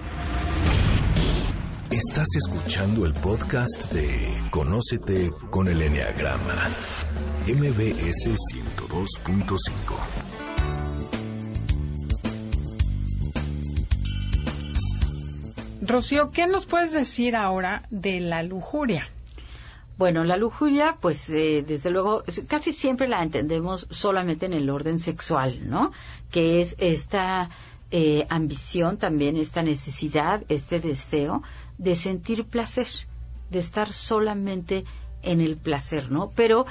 [1.96, 6.68] Estás escuchando el podcast de Conócete con el Enneagrama,
[7.48, 9.58] MBS 102.5.
[15.84, 19.08] Rocío, ¿qué nos puedes decir ahora de la lujuria?
[19.98, 25.00] Bueno, la lujuria, pues eh, desde luego, casi siempre la entendemos solamente en el orden
[25.00, 25.94] sexual, ¿no?
[26.30, 27.50] Que es esta
[27.92, 31.44] eh, ambición también, esta necesidad, este deseo
[31.78, 32.88] de sentir placer,
[33.50, 34.86] de estar solamente
[35.22, 36.32] en el placer, ¿no?
[36.36, 36.66] Pero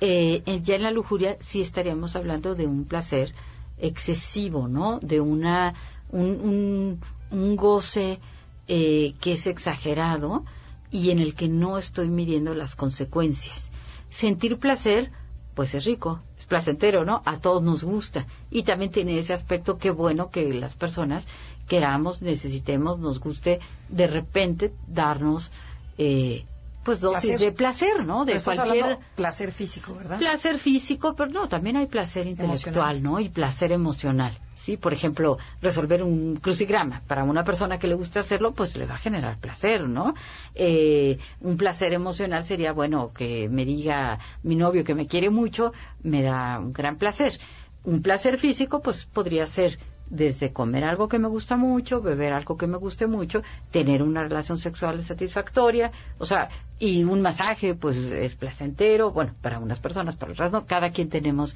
[0.00, 3.34] eh, ya en la lujuria sí estaríamos hablando de un placer
[3.78, 4.98] excesivo, ¿no?
[5.00, 5.74] De una
[6.10, 8.18] un, un, goce
[8.66, 10.44] eh, que es exagerado
[10.90, 13.70] y en el que no estoy midiendo las consecuencias.
[14.08, 15.12] Sentir placer,
[15.54, 17.22] pues es rico, es placentero, ¿no?
[17.24, 18.26] A todos nos gusta.
[18.50, 21.26] Y también tiene ese aspecto que bueno que las personas
[21.70, 25.52] queramos, necesitemos, nos guste de repente darnos
[25.98, 26.44] eh,
[26.82, 28.24] pues dosis de placer, ¿no?
[28.24, 30.18] De cualquier placer físico, ¿verdad?
[30.18, 33.20] Placer físico, pero no, también hay placer intelectual, ¿no?
[33.20, 34.36] Y placer emocional.
[34.56, 38.86] Sí, por ejemplo, resolver un crucigrama para una persona que le gusta hacerlo, pues le
[38.86, 40.14] va a generar placer, ¿no?
[40.56, 45.72] Eh, un placer emocional sería, bueno, que me diga mi novio que me quiere mucho,
[46.02, 47.38] me da un gran placer.
[47.84, 49.78] Un placer físico, pues podría ser
[50.10, 54.24] desde comer algo que me gusta mucho, beber algo que me guste mucho, tener una
[54.24, 60.16] relación sexual satisfactoria, o sea, y un masaje, pues es placentero, bueno, para unas personas,
[60.16, 61.54] para otras no, cada quien tenemos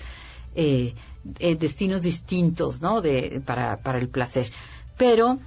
[0.55, 0.95] eh,
[1.41, 3.01] eh, destinos distintos, ¿no?
[3.01, 4.51] De, para, para el placer.
[4.97, 5.39] Pero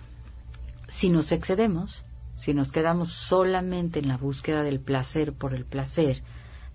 [0.89, 2.03] si nos excedemos,
[2.35, 6.21] si nos quedamos solamente en la búsqueda del placer por el placer,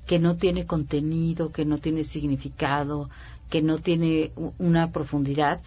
[0.07, 3.11] que no tiene contenido, que no tiene significado,
[3.51, 5.61] que no tiene una profundidad,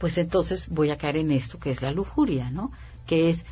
[0.00, 2.72] pues entonces voy a caer en esto que es la lujuria, ¿no?
[3.06, 3.44] Que es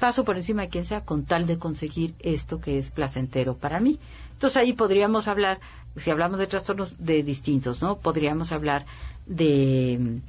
[0.00, 3.78] paso por encima de quien sea con tal de conseguir esto que es placentero para
[3.78, 3.98] mí.
[4.32, 5.60] Entonces ahí podríamos hablar,
[5.96, 7.98] si hablamos de trastornos de distintos, ¿no?
[7.98, 8.86] Podríamos hablar
[9.26, 10.20] de,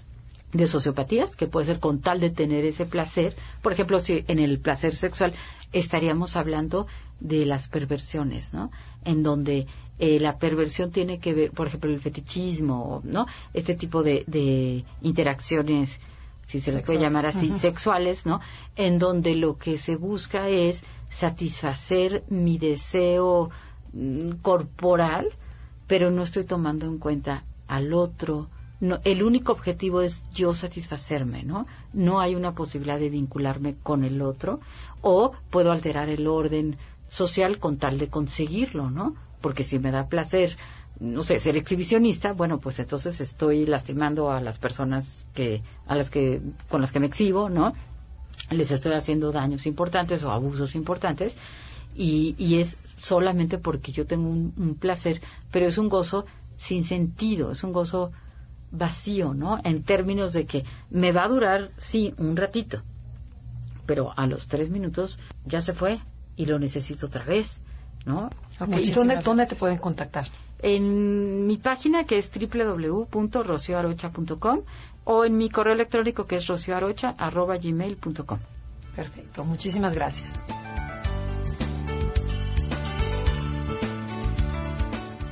[0.52, 3.34] de sociopatías, que puede ser con tal de tener ese placer.
[3.62, 5.34] Por ejemplo, si en el placer sexual
[5.72, 6.86] estaríamos hablando
[7.22, 8.72] de las perversiones, ¿no?
[9.06, 9.68] En donde
[10.00, 13.28] eh, la perversión tiene que ver, por ejemplo, el fetichismo, ¿no?
[13.54, 16.00] Este tipo de, interacciones,
[16.46, 18.40] si se les puede llamar así, sexuales, ¿no?
[18.78, 23.50] En donde lo que se busca es satisfacer mi deseo
[23.92, 25.28] mm, corporal,
[25.86, 28.48] pero no estoy tomando en cuenta al otro.
[28.80, 31.68] No, el único objetivo es yo satisfacerme, ¿no?
[31.92, 34.62] No hay una posibilidad de vincularme con el otro
[35.02, 36.78] o puedo alterar el orden
[37.10, 39.16] social con tal de conseguirlo, ¿no?
[39.42, 40.58] Porque si me da placer,
[41.00, 46.10] no sé, ser exhibicionista, bueno, pues entonces estoy lastimando a las personas que, a las
[46.10, 47.74] que, con las que me exhibo, ¿no?
[48.52, 51.38] Les estoy haciendo daños importantes o abusos importantes
[51.96, 55.22] y, es solamente porque yo tengo un, un placer,
[55.52, 56.26] pero es un gozo
[56.58, 58.12] sin sentido, es un gozo
[58.72, 59.60] vacío, ¿no?
[59.64, 62.82] En términos de que me va a durar, sí, un ratito,
[63.86, 66.00] pero a los tres minutos ya se fue
[66.36, 67.60] y lo necesito otra vez
[68.06, 68.30] ¿no?
[68.78, 70.28] ¿Y dónde, dónde te pueden contactar?
[70.62, 74.62] En mi página que es www.rocioarocha.com
[75.06, 78.40] o en mi correo electrónico que es rocioarocha.gmail.com.
[78.96, 80.34] Perfecto, muchísimas gracias.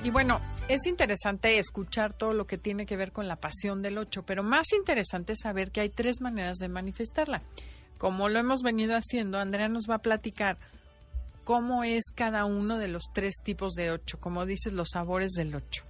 [0.03, 3.97] Y bueno, es interesante escuchar todo lo que tiene que ver con la pasión del
[3.97, 7.41] 8, pero más interesante es saber que hay tres maneras de manifestarla.
[7.97, 10.57] Como lo hemos venido haciendo, Andrea nos va a platicar
[11.47, 15.55] cómo es cada uno de los tres tipos de 8, como dices, los sabores del
[15.55, 15.81] 8.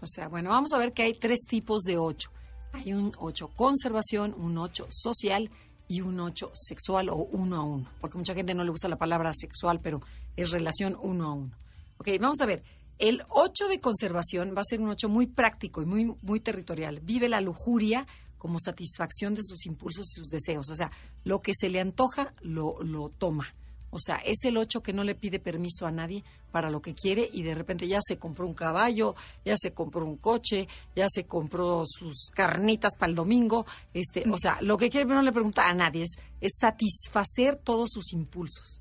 [0.00, 2.32] O sea, bueno, vamos a ver que hay tres tipos de 8.
[2.72, 5.52] Hay un 8 conservación, un 8 social
[5.86, 7.88] y un 8 sexual o uno a uno.
[8.00, 10.00] Porque mucha gente no le gusta la palabra sexual, pero
[10.34, 11.56] es relación uno a uno.
[11.98, 12.64] Ok, vamos a ver.
[12.98, 16.98] El 8 de conservación va a ser un 8 muy práctico y muy, muy territorial.
[16.98, 18.04] Vive la lujuria
[18.36, 20.70] como satisfacción de sus impulsos y sus deseos.
[20.70, 20.90] O sea,
[21.22, 23.54] lo que se le antoja lo, lo toma.
[23.94, 26.96] O sea, es el 8 que no le pide permiso a nadie para lo que
[26.96, 31.06] quiere y de repente ya se compró un caballo, ya se compró un coche, ya
[31.08, 33.66] se compró sus carnitas para el domingo.
[33.92, 37.90] Este, o sea, lo que quiere no le pregunta a nadie, es, es satisfacer todos
[37.92, 38.80] sus impulsos.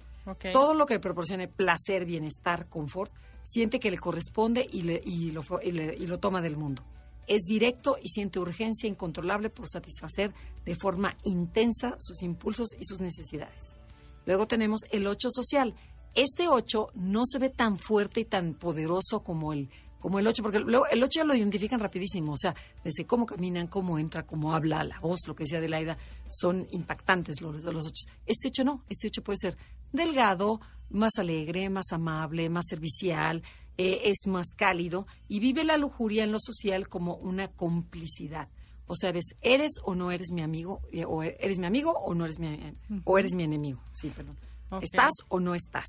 [0.51, 3.11] Todo lo que proporcione placer, bienestar, confort,
[3.43, 6.83] siente que le corresponde y, le, y, lo, y, lo toma del mundo.
[7.27, 10.33] Es directo y siente urgencia incontrolable por satisfacer
[10.65, 13.77] de forma intensa sus impulsos y sus necesidades.
[14.25, 15.75] Luego tenemos el 8 social.
[16.15, 20.43] Este 8 no se ve tan fuerte y tan poderoso como el como el 8,
[20.43, 24.25] porque luego el 8 ya lo identifican rapidísimo, o sea, desde cómo caminan, cómo entra,
[24.25, 25.97] cómo habla, la voz, lo que decía Adelaida,
[26.29, 28.05] son impactantes los, los 8.
[28.25, 29.57] Este 8 no, este 8 puede ser
[29.93, 30.59] delgado,
[30.89, 33.43] más alegre, más amable, más servicial,
[33.77, 38.49] eh, es más cálido y vive la lujuria en lo social como una complicidad.
[38.87, 42.13] O sea, eres, eres o no eres mi amigo, eh, o eres mi amigo o
[42.13, 43.81] no eres mi, o eres mi enemigo.
[43.93, 44.37] Sí, perdón.
[44.81, 45.87] ¿Estás o no estás?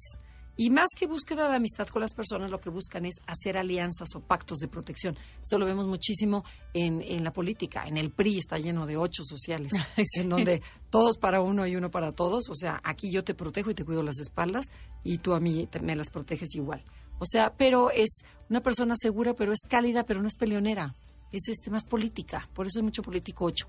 [0.57, 4.15] Y más que búsqueda de amistad con las personas, lo que buscan es hacer alianzas
[4.15, 5.17] o pactos de protección.
[5.43, 7.85] Esto lo vemos muchísimo en, en la política.
[7.87, 9.73] En el PRI está lleno de ocho sociales,
[10.15, 12.51] en donde todos para uno y uno para todos.
[12.51, 14.67] O sea, aquí yo te protejo y te cuido las espaldas
[15.03, 16.85] y tú a mí me las proteges igual.
[17.19, 20.95] O sea, pero es una persona segura, pero es cálida, pero no es peleonera.
[21.35, 23.67] Es este más política, por eso hay mucho político ocho,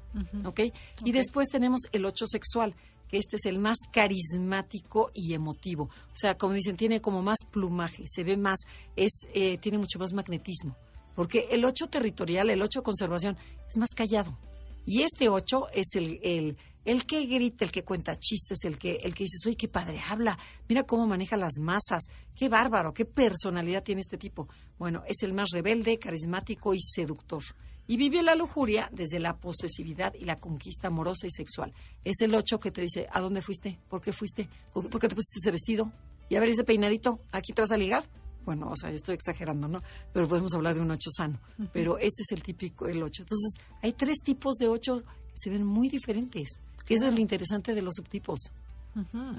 [1.03, 2.75] Y después tenemos el ocho sexual,
[3.07, 5.85] que este es el más carismático y emotivo.
[5.85, 8.59] O sea, como dicen, tiene como más plumaje, se ve más,
[8.95, 10.75] es, eh, tiene mucho más magnetismo.
[11.15, 13.35] Porque el 8 territorial, el 8 conservación,
[13.67, 14.37] es más callado.
[14.85, 18.95] Y este 8 es el, el, el, que grita, el que cuenta chistes, el que,
[19.03, 20.37] el que dice, uy, qué padre habla,
[20.69, 24.47] mira cómo maneja las masas, qué bárbaro, qué personalidad tiene este tipo.
[24.77, 27.43] Bueno, es el más rebelde, carismático y seductor
[27.87, 31.73] y vive la lujuria desde la posesividad y la conquista amorosa y sexual.
[32.03, 33.79] Es el ocho que te dice, ¿a dónde fuiste?
[33.89, 34.49] ¿Por qué fuiste?
[34.73, 35.91] ¿Por qué te pusiste ese vestido?
[36.29, 38.03] Y a ver ese peinadito, ¿aquí te vas a ligar?
[38.43, 39.81] Bueno, o sea, estoy exagerando, ¿no?
[40.13, 41.39] Pero podemos hablar de un ocho sano.
[41.73, 43.23] Pero este es el típico, el ocho.
[43.23, 46.59] Entonces, hay tres tipos de ocho que se ven muy diferentes.
[46.85, 48.51] Que eso es lo interesante de los subtipos.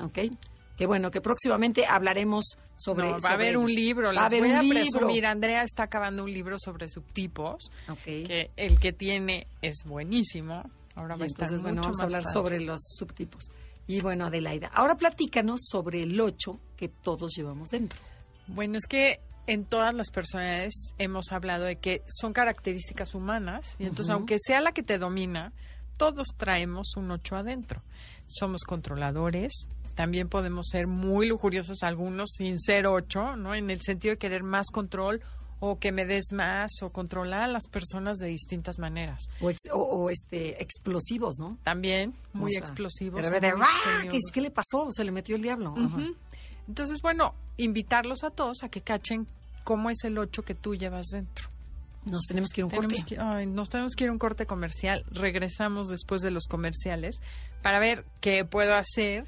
[0.03, 0.19] ¿Ok?
[0.77, 3.11] que bueno, que próximamente hablaremos sobre.
[3.11, 5.09] va a haber un libro, va a haber un libro.
[5.27, 7.71] Andrea está acabando un libro sobre subtipos,
[8.05, 10.69] que el que tiene es buenísimo.
[10.95, 13.51] Ahora va a estar bueno, vamos a hablar sobre los subtipos.
[13.87, 18.01] Y bueno, Adelaida, ahora platícanos sobre el 8 que todos llevamos dentro.
[18.49, 23.85] Bueno, es que en todas las personalidades hemos hablado de que son características humanas, y
[23.85, 25.53] entonces aunque sea la que te domina,
[25.97, 27.83] todos traemos un 8 adentro.
[28.27, 33.55] Somos controladores, también podemos ser muy lujuriosos algunos sin ser ocho, ¿no?
[33.55, 35.23] En el sentido de querer más control
[35.59, 39.23] o que me des más o controlar a las personas de distintas maneras.
[39.73, 41.57] O, este explosivos, ¿no?
[41.63, 43.23] También, muy explosivos.
[44.33, 44.89] ¿qué, le pasó?
[44.91, 45.75] Se le metió el diablo.
[46.69, 49.27] Entonces, bueno, invitarlos a todos a que cachen
[49.65, 51.49] cómo es el ocho que tú llevas dentro.
[52.07, 53.47] Nos tenemos que ir a un corte.
[53.47, 55.05] nos tenemos que ir a un corte comercial.
[55.11, 57.21] Regresamos después de los comerciales
[57.62, 59.25] para ver qué puedo hacer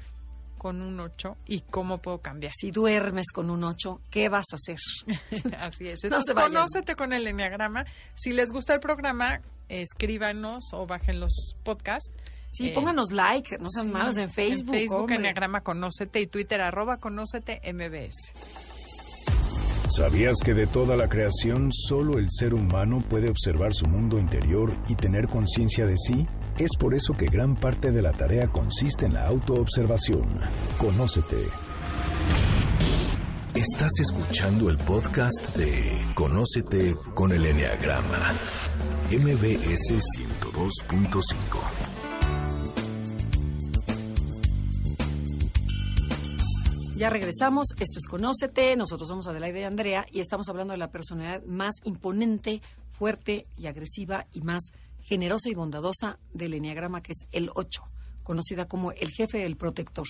[0.57, 2.51] con un 8 y cómo puedo cambiar.
[2.55, 4.77] Si duermes con un 8, ¿qué vas a hacer?
[5.59, 6.03] Así es.
[6.03, 7.85] Entonces, conócete con el Enneagrama.
[8.13, 12.11] Si les gusta el programa, escríbanos o bajen los podcasts.
[12.51, 14.75] Sí, eh, pónganos like, no sean malos en Facebook.
[14.75, 18.68] En Facebook, Enneagrama Conócete y Twitter, arroba Conócete MBS.
[19.89, 24.77] ¿Sabías que de toda la creación solo el ser humano puede observar su mundo interior
[24.87, 26.27] y tener conciencia de sí?
[26.59, 30.29] Es por eso que gran parte de la tarea consiste en la autoobservación.
[30.77, 31.37] Conócete.
[33.55, 38.33] Estás escuchando el podcast de Conócete con el Enneagrama,
[39.09, 41.88] MBS 102.5.
[46.99, 47.67] ya regresamos.
[47.79, 48.75] Esto es Conócete.
[48.75, 53.67] Nosotros somos Adelaide y Andrea y estamos hablando de la personalidad más imponente, fuerte y
[53.67, 54.63] agresiva y más
[55.01, 57.83] generosa y bondadosa del Enneagrama, que es el 8,
[58.21, 60.07] conocida como el jefe del protector.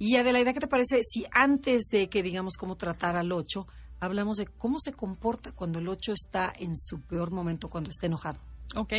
[0.00, 3.68] Y Adelaida, ¿qué te parece si antes de que digamos cómo tratar al 8,
[4.00, 8.06] hablamos de cómo se comporta cuando el 8 está en su peor momento, cuando está
[8.06, 8.40] enojado?
[8.74, 8.92] Ok.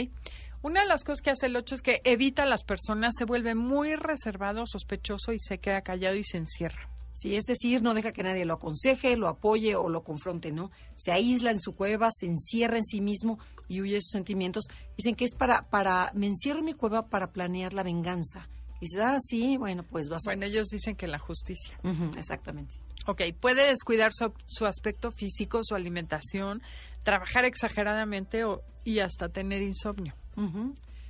[0.61, 3.25] Una de las cosas que hace el 8 es que evita a las personas, se
[3.25, 6.94] vuelve muy reservado, sospechoso y se queda callado y se encierra.
[7.16, 10.70] Sí, es decir, no deja que nadie lo aconseje, lo apoye o lo confronte, ¿no?
[10.97, 13.39] Se aísla en su cueva, se encierra en sí mismo
[13.70, 14.66] y huye de sus sentimientos.
[14.97, 18.49] Dicen que es para, para, me encierro en mi cueva para planear la venganza.
[18.82, 20.32] Y dices, ah, sí, bueno, pues vas a...
[20.32, 21.80] Bueno, ellos dicen que la justicia.
[22.18, 22.76] exactamente.
[23.07, 26.61] Ok, puede descuidar su, aspecto físico, su alimentación,
[27.01, 30.16] trabajar exageradamente o, y hasta tener insomnio.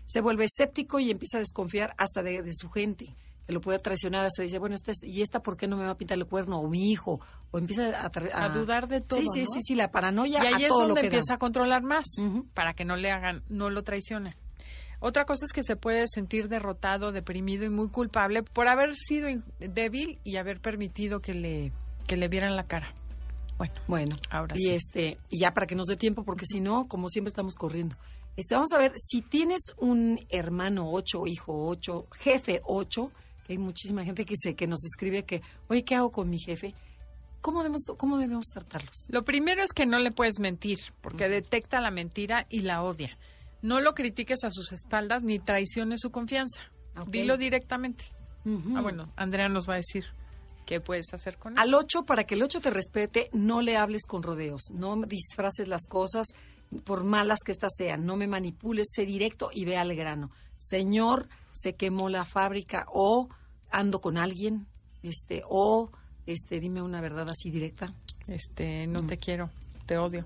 [0.06, 3.16] Se vuelve escéptico y empieza a desconfiar hasta de, su gente.
[3.48, 5.98] Lo puede traicionar, hasta dice, bueno, esta ¿y esta por qué no me va a
[5.98, 6.58] pintar el cuerno?
[6.58, 7.20] O mi hijo.
[7.52, 8.12] O empieza a...
[8.34, 11.36] A, dudar de todo, Sí, sí, sí, sí, la paranoia Y ahí es donde empieza
[11.36, 12.06] a controlar más,
[12.54, 14.36] para que no le hagan, no lo traicionen.
[15.00, 19.28] Otra cosa es que se puede sentir derrotado, deprimido y muy culpable por haber sido
[19.60, 21.72] débil y haber permitido que le,
[22.08, 22.96] que le vieran la cara.
[23.58, 26.88] Bueno, bueno, ahora y este y ya para que nos dé tiempo porque si no,
[26.88, 27.96] como siempre estamos corriendo.
[28.36, 33.12] Este, vamos a ver si tienes un hermano 8, hijo 8, jefe 8,
[33.46, 36.40] que hay muchísima gente que se que nos escribe que, "Oye, ¿qué hago con mi
[36.40, 36.74] jefe?"
[37.42, 39.06] ¿Cómo debemos, ¿Cómo debemos tratarlos?
[39.08, 43.16] Lo primero es que no le puedes mentir, porque detecta la mentira y la odia.
[43.62, 46.62] No lo critiques a sus espaldas ni traiciones su confianza.
[47.08, 48.06] Dilo directamente.
[48.76, 50.06] Ah, bueno, Andrea nos va a decir
[50.66, 51.60] qué puedes hacer con él.
[51.60, 55.68] Al 8, para que el 8 te respete, no le hables con rodeos, no disfraces
[55.68, 56.28] las cosas
[56.84, 60.32] por malas que éstas sean, no me manipules, sé directo y ve al grano.
[60.58, 63.30] Señor, se quemó la fábrica o
[63.72, 64.68] ando con alguien,
[65.02, 65.90] este, o
[66.28, 67.94] este, dime una verdad así directa.
[68.28, 69.50] Este, no te quiero
[69.86, 70.26] te odio.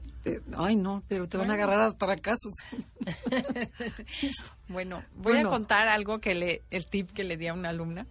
[0.57, 2.53] ay, no, pero te van a agarrar para casos.
[4.67, 8.05] bueno, voy a contar algo que le, el tip que le di a una alumna.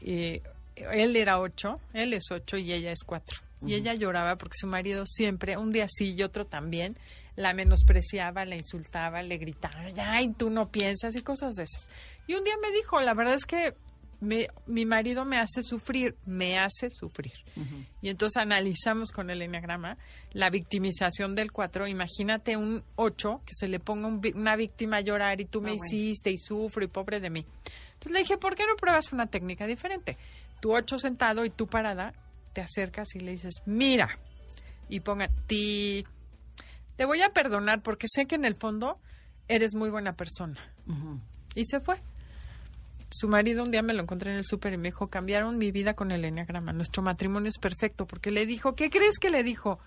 [0.00, 0.42] y
[0.74, 3.38] él era ocho, él es ocho y ella es cuatro.
[3.64, 6.96] Y ella lloraba porque su marido siempre, un día sí y otro también,
[7.36, 11.90] la menospreciaba, la insultaba, le gritaba, ay, tú no piensas y cosas de esas.
[12.26, 13.74] Y un día me dijo, la verdad es que
[14.20, 17.32] mi marido me hace sufrir, me hace sufrir.
[18.02, 19.96] Y entonces analizamos con el enneagrama
[20.32, 21.86] la victimización del 4.
[21.86, 25.74] Imagínate un 8 que se le ponga una víctima a llorar y tú me ah,
[25.74, 27.46] hiciste y sufro y pobre de mí.
[27.94, 30.18] Entonces le dije, ¿por qué no pruebas una técnica diferente?
[30.60, 32.12] Tu 8 sentado y tú parada,
[32.52, 34.18] te acercas y le dices, mira,
[34.88, 36.04] y ponga ti.
[36.96, 38.98] Te voy a perdonar porque sé que en el fondo
[39.48, 40.60] eres muy buena persona.
[41.54, 42.00] Y se fue.
[43.12, 45.72] Su marido un día me lo encontré en el súper y me dijo, cambiaron mi
[45.72, 46.72] vida con el enneagrama.
[46.72, 49.80] Nuestro matrimonio es perfecto porque le dijo, ¿qué crees que le dijo?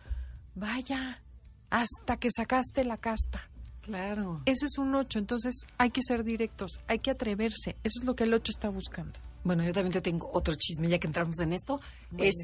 [0.56, 1.22] Vaya,
[1.70, 3.50] hasta que sacaste la casta.
[3.82, 4.42] Claro.
[4.46, 7.76] Ese es un ocho, entonces hay que ser directos, hay que atreverse.
[7.84, 9.20] Eso es lo que el ocho está buscando.
[9.44, 11.80] Bueno, yo también te tengo otro chisme, ya que entramos en esto.
[12.18, 12.36] Es,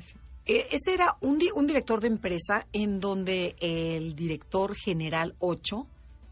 [0.45, 5.87] eh, este era un, un director de empresa en donde el director general 8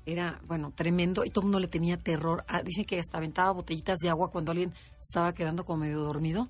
[0.07, 2.43] era, bueno, tremendo y todo el mundo le tenía terror.
[2.47, 6.49] Ah, dicen que hasta aventaba botellitas de agua cuando alguien estaba quedando como medio dormido,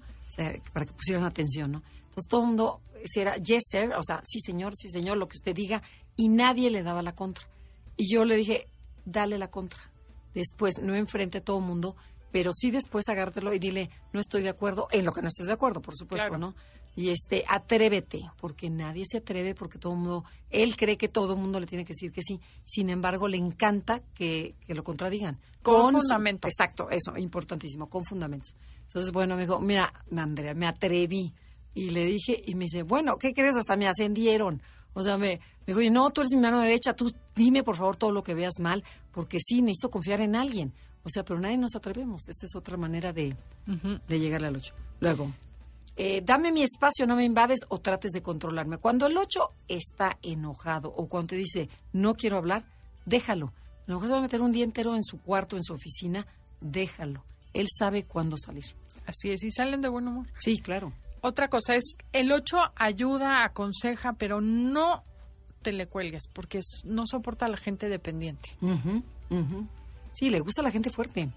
[0.73, 1.83] para que pusieran atención, ¿no?
[1.95, 2.81] Entonces todo el mundo
[3.15, 5.81] era yes, sir, o sea, sí, señor, sí, señor, lo que usted diga,
[6.15, 7.47] y nadie le daba la contra.
[7.95, 8.67] Y yo le dije,
[9.05, 9.81] dale la contra.
[10.33, 11.95] Después, no enfrente a todo el mundo,
[12.31, 15.47] pero sí después agártelo y dile, no estoy de acuerdo, en lo que no estés
[15.47, 16.53] de acuerdo, por supuesto, ¿no?
[16.97, 21.33] y este atrévete, porque nadie se atreve, porque todo el mundo, él cree que todo
[21.33, 25.39] el mundo le tiene que decir que sí, sin embargo le encanta que, lo contradigan.
[25.61, 26.49] Con, fundamentos.
[26.49, 28.55] Exacto, eso, importantísimo, con fundamentos.
[28.81, 31.35] Entonces, bueno, me dijo, mira, Andrea, me atreví.
[31.75, 33.55] Y le dije, y me dice, bueno, ¿qué crees?
[33.55, 34.63] Hasta me ascendieron.
[34.93, 37.95] O sea, me, me dijo, no, tú eres mi mano derecha, tú dime por favor
[37.95, 40.73] todo lo que veas mal, porque sí, necesito confiar en alguien.
[41.07, 42.27] O sea, pero nadie nos atrevemos.
[42.27, 43.33] Esta es otra manera de,
[43.65, 44.73] de llegar a la lucha.
[44.99, 45.31] Luego,
[45.95, 48.77] eh, dame mi espacio, no me invades o trates de controlarme.
[48.77, 49.39] Cuando el 8
[49.69, 52.65] está enojado o cuando te dice no quiero hablar,
[53.05, 53.53] déjalo.
[53.87, 55.73] A lo mejor se va a meter un día entero en su cuarto, en su
[55.73, 56.27] oficina,
[56.59, 57.23] déjalo.
[57.53, 58.65] Él sabe cuándo salir.
[59.05, 60.27] Así es, y salen de buen humor.
[60.37, 60.91] Sí, claro.
[61.21, 65.03] Otra cosa es, el 8 ayuda, aconseja, pero no
[65.61, 68.55] te le cuelgues, porque no soporta a la gente dependiente.
[70.17, 71.29] Sí, le gusta a la gente fuerte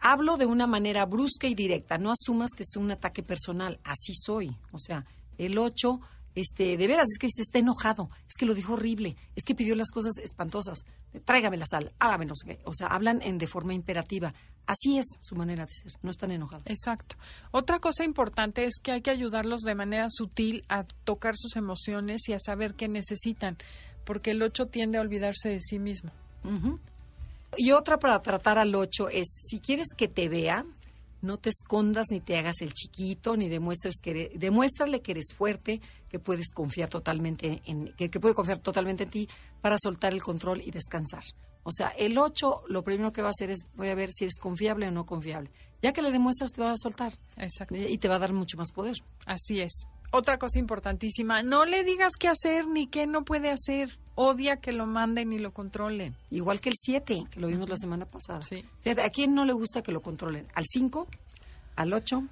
[0.00, 1.98] hablo de una manera brusca y directa.
[1.98, 3.80] No asumas que es un ataque personal.
[3.84, 4.56] Así soy.
[4.72, 5.04] O sea,
[5.38, 6.00] el 8
[6.34, 9.74] este, de veras, es que está enojado, es que lo dijo horrible, es que pidió
[9.74, 10.84] las cosas espantosas,
[11.24, 14.32] tráigame la sal, hágame no sé O sea, hablan en de forma imperativa.
[14.66, 16.66] Así es su manera de ser, no están enojados.
[16.66, 17.16] Exacto.
[17.50, 22.28] Otra cosa importante es que hay que ayudarlos de manera sutil a tocar sus emociones
[22.28, 23.56] y a saber qué necesitan,
[24.04, 26.12] porque el 8 tiende a olvidarse de sí mismo.
[27.56, 30.66] Y otra para tratar al 8 es, si quieres que te vea,
[31.20, 35.32] no te escondas ni te hagas el chiquito, ni demuestres que eres, demuéstrale que eres
[35.32, 39.28] fuerte, que puedes confiar totalmente en, que, puede confiar totalmente en ti
[39.60, 41.24] para soltar el control y descansar.
[41.64, 44.24] O sea, el 8 lo primero que va a hacer es voy a ver si
[44.24, 45.50] eres confiable o no confiable.
[45.82, 47.18] Ya que le demuestras te va a soltar.
[47.36, 47.76] Exacto.
[47.76, 48.96] Y te va a dar mucho más poder.
[49.26, 49.86] Así es.
[50.10, 53.90] Otra cosa importantísima, no le digas qué hacer ni qué no puede hacer.
[54.14, 56.16] Odia que lo manden y lo controlen.
[56.30, 58.42] Igual que el 7, que lo vimos la semana pasada.
[58.42, 58.64] Sí.
[58.86, 60.46] ¿A quién no le gusta que lo controlen?
[60.54, 61.06] ¿Al 5?
[61.76, 62.24] ¿Al 8?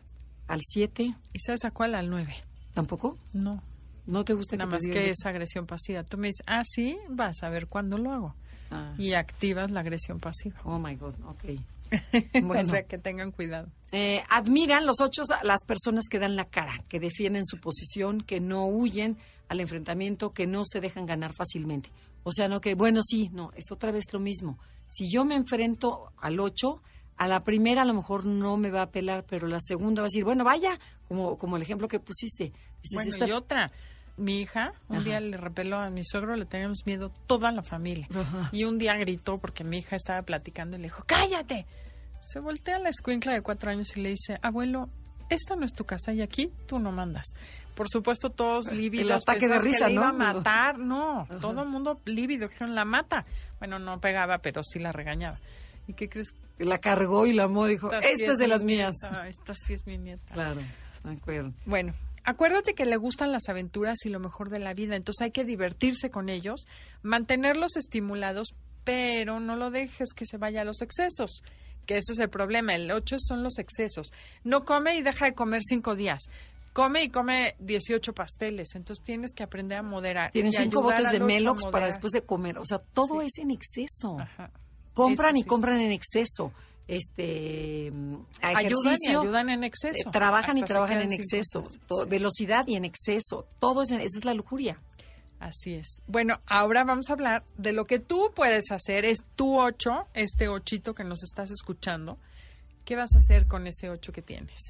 [0.49, 1.14] ¿Al 7?
[1.33, 1.95] ¿Y sabes a cuál?
[1.95, 2.35] Al 9.
[2.72, 3.18] ¿Tampoco?
[3.33, 3.62] No.
[4.07, 6.03] ¿No te gusta Nada más que es agresión pasiva.
[6.05, 8.35] Tú me dices, ah, sí, vas a ver cuándo lo hago.
[8.70, 8.95] Ah.
[8.99, 10.61] Y activas la agresión pasiva.
[10.64, 11.45] Oh, my God, ok.
[12.43, 13.68] Bueno, o sea, que tengan cuidado.
[13.93, 18.41] Eh, admiran los ocho las personas que dan la cara, que defienden su posición, que
[18.41, 19.16] no huyen
[19.49, 21.91] al enfrentamiento, que no se dejan ganar fácilmente.
[22.24, 24.59] O sea, no que, bueno, sí, no, es otra vez lo mismo.
[24.89, 26.82] Si yo me enfrento al ocho,
[27.16, 30.07] a la primera a lo mejor no me va a pelar, pero la segunda va
[30.07, 30.78] a decir, bueno, vaya,
[31.09, 32.53] como, como el ejemplo que pusiste.
[32.93, 33.70] bueno, y otra,
[34.17, 38.09] mi hija, un día le repeló a mi suegro, le teníamos miedo toda la familia.
[38.53, 41.67] Y un día gritó porque mi hija estaba platicando y le dijo, cállate.
[42.21, 44.89] Se voltea a la escuincla de cuatro años y le dice, abuelo,
[45.29, 47.35] esta no es tu casa y aquí tú no mandas.
[47.75, 49.07] Por supuesto, todos lívidos.
[49.07, 50.01] El ataque de risa, que ¿no?
[50.01, 51.29] iba a matar, no.
[51.41, 53.27] Todo el mundo lívido, dijeron, la mata.
[53.59, 55.39] Bueno, no pegaba, pero sí la regañaba.
[55.87, 56.35] ¿Y qué crees?
[56.59, 58.97] La cargó y la amó, dijo, esta, es de las mías.
[59.29, 60.33] esta sí es mi nieta.
[60.33, 60.61] Claro,
[61.05, 61.53] de acuerdo.
[61.67, 61.93] Bueno,
[62.27, 65.45] acuérdate que le gustan las aventuras y lo mejor de la vida, entonces hay que
[65.45, 66.66] divertirse con ellos,
[67.03, 68.55] mantenerlos estimulados,
[68.85, 71.43] pero no lo dejes que se vaya a los excesos,
[71.87, 72.74] que ese es el problema.
[72.74, 74.12] El 8 son los excesos.
[74.45, 76.24] No come y deja de comer cinco días.
[76.72, 80.33] Come y come 18 pasteles, entonces tienes que aprender a moderar.
[80.33, 84.18] Tienes cinco botes de Melox para después de comer, o sea, todo es en exceso.
[84.93, 86.53] Compran y compran en exceso
[86.89, 87.93] este
[88.43, 90.09] ayudan y ayudan en exceso.
[90.09, 91.62] Eh, trabajan y trabajan en exceso.
[92.09, 93.47] velocidad y en exceso.
[93.59, 94.80] Todo es esa es la lujuria.
[95.39, 96.01] Así es.
[96.07, 99.05] Bueno, ahora vamos a hablar de lo que tú puedes hacer.
[99.05, 102.18] Es tu ocho, este ochito que nos estás escuchando.
[102.84, 104.61] ¿Qué vas a hacer con ese ocho que tienes?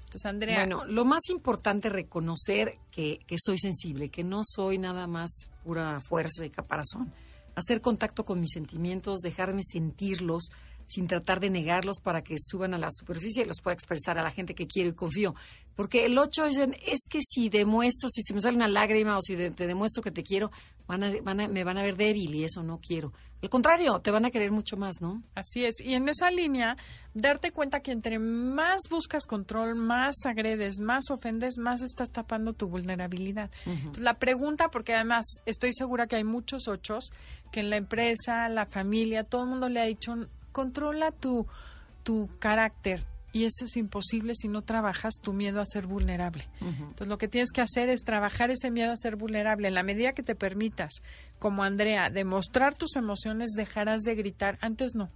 [0.00, 0.58] Entonces, Andrea.
[0.58, 5.30] Bueno, lo más importante es reconocer que, que soy sensible, que no soy nada más
[5.64, 7.12] pura fuerza y caparazón.
[7.56, 10.50] Hacer contacto con mis sentimientos, dejarme sentirlos,
[10.90, 14.22] sin tratar de negarlos para que suban a la superficie y los pueda expresar a
[14.22, 15.34] la gente que quiero y confío.
[15.76, 19.20] Porque el 8 es, es que si demuestro, si se me sale una lágrima o
[19.20, 20.50] si te demuestro que te quiero,
[20.86, 23.12] van a, van a, me van a ver débil y eso no quiero.
[23.42, 25.22] Al contrario, te van a querer mucho más, ¿no?
[25.34, 25.80] Así es.
[25.80, 26.76] Y en esa línea,
[27.14, 32.68] darte cuenta que entre más buscas control, más agredes, más ofendes, más estás tapando tu
[32.68, 33.50] vulnerabilidad.
[33.98, 37.12] la pregunta, porque además estoy segura que hay muchos ochos
[37.50, 40.14] que en la empresa, la familia, todo el mundo le ha dicho
[40.52, 41.46] controla tu,
[42.02, 43.04] tu carácter.
[43.32, 46.48] Y eso es imposible si no trabajas tu miedo a ser vulnerable.
[46.60, 49.68] Entonces lo que tienes que hacer es trabajar ese miedo a ser vulnerable.
[49.68, 50.94] En la medida que te permitas,
[51.38, 54.58] como Andrea, demostrar tus emociones, dejarás de gritar.
[54.60, 55.10] Antes no.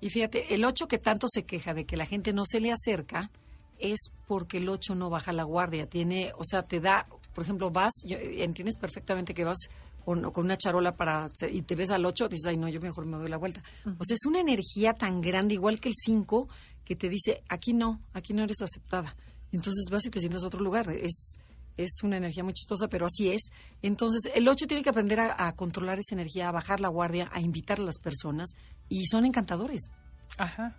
[0.00, 2.72] Y fíjate, el 8 que tanto se queja de que la gente no se le
[2.72, 3.30] acerca
[3.78, 5.86] es porque el 8 no baja la guardia.
[5.86, 9.58] Tiene, o sea, te da, por ejemplo, vas, entiendes perfectamente que vas
[10.06, 13.06] con, con una charola para y te ves al 8, dices, ay, no, yo mejor
[13.06, 13.60] me doy la vuelta.
[13.98, 16.48] O sea, es una energía tan grande, igual que el 5,
[16.84, 19.16] que te dice, aquí no, aquí no eres aceptada.
[19.50, 20.88] Entonces vas y te sientas a otro lugar.
[20.92, 21.38] Es,
[21.76, 23.50] es una energía muy chistosa, pero así es.
[23.82, 27.40] Entonces, el 8 tiene que aprender a, controlar esa energía, a bajar la guardia, a
[27.40, 28.50] invitar a las personas,
[28.88, 29.90] y son encantadores.
[30.38, 30.76] Ajá.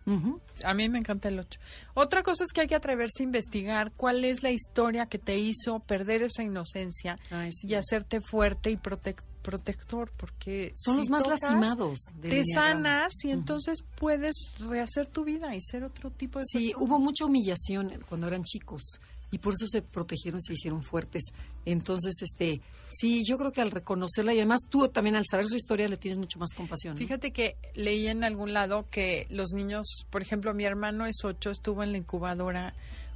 [0.64, 1.60] A mí me encanta el 8.
[1.94, 5.38] Otra cosa es que hay que atreverse a investigar cuál es la historia que te
[5.38, 7.18] hizo perder esa inocencia
[7.64, 12.00] y hacerte fuerte y protector, porque son los más lastimados.
[12.22, 17.00] Te sanas y entonces puedes rehacer tu vida y ser otro tipo de Sí, hubo
[17.00, 19.00] mucha humillación cuando eran chicos
[19.32, 21.34] y por eso se protegieron, se hicieron fuertes.
[21.66, 25.56] Entonces, este, sí, yo creo que al reconocerla y además tú también al saber su
[25.56, 26.96] historia le tienes mucho más compasión.
[26.96, 31.52] Fíjate que leí en algún lado que los niños, por ejemplo, mi hermano es ocho,
[31.52, 32.74] estuvo en la incubadora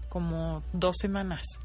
[0.09, 1.59] como dos semanas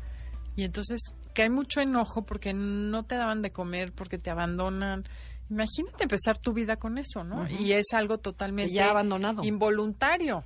[0.56, 5.04] y entonces que hay mucho enojo porque no te daban de comer, porque te abandonan.
[5.50, 7.46] Imagínate empezar tu vida con eso, ¿no?
[7.48, 9.44] Y es algo totalmente ya abandonado.
[9.44, 10.42] involuntario,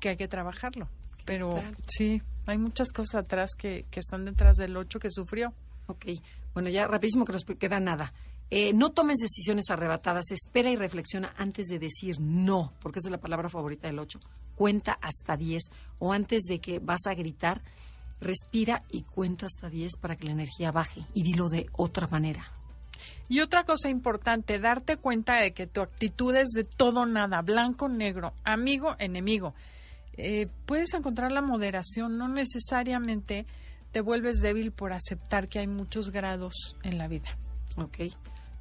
[0.00, 0.88] que hay que trabajarlo.
[1.24, 1.54] Pero
[1.86, 5.52] sí, hay muchas cosas atrás que, que están detrás del 8 que sufrió.
[5.86, 6.06] Ok,
[6.54, 8.12] bueno, ya rapidísimo que nos queda nada.
[8.54, 13.12] Eh, no tomes decisiones arrebatadas, espera y reflexiona antes de decir no, porque esa es
[13.12, 14.20] la palabra favorita del 8.
[14.54, 15.62] Cuenta hasta 10
[15.98, 17.62] o antes de que vas a gritar,
[18.20, 22.44] respira y cuenta hasta 10 para que la energía baje y dilo de otra manera.
[23.26, 27.88] Y otra cosa importante, darte cuenta de que tu actitud es de todo nada, blanco,
[27.88, 29.54] negro, amigo, enemigo.
[30.16, 33.46] Eh, puedes encontrar la moderación, no necesariamente
[33.92, 37.36] te vuelves débil por aceptar que hay muchos grados en la vida.
[37.76, 37.98] Ok.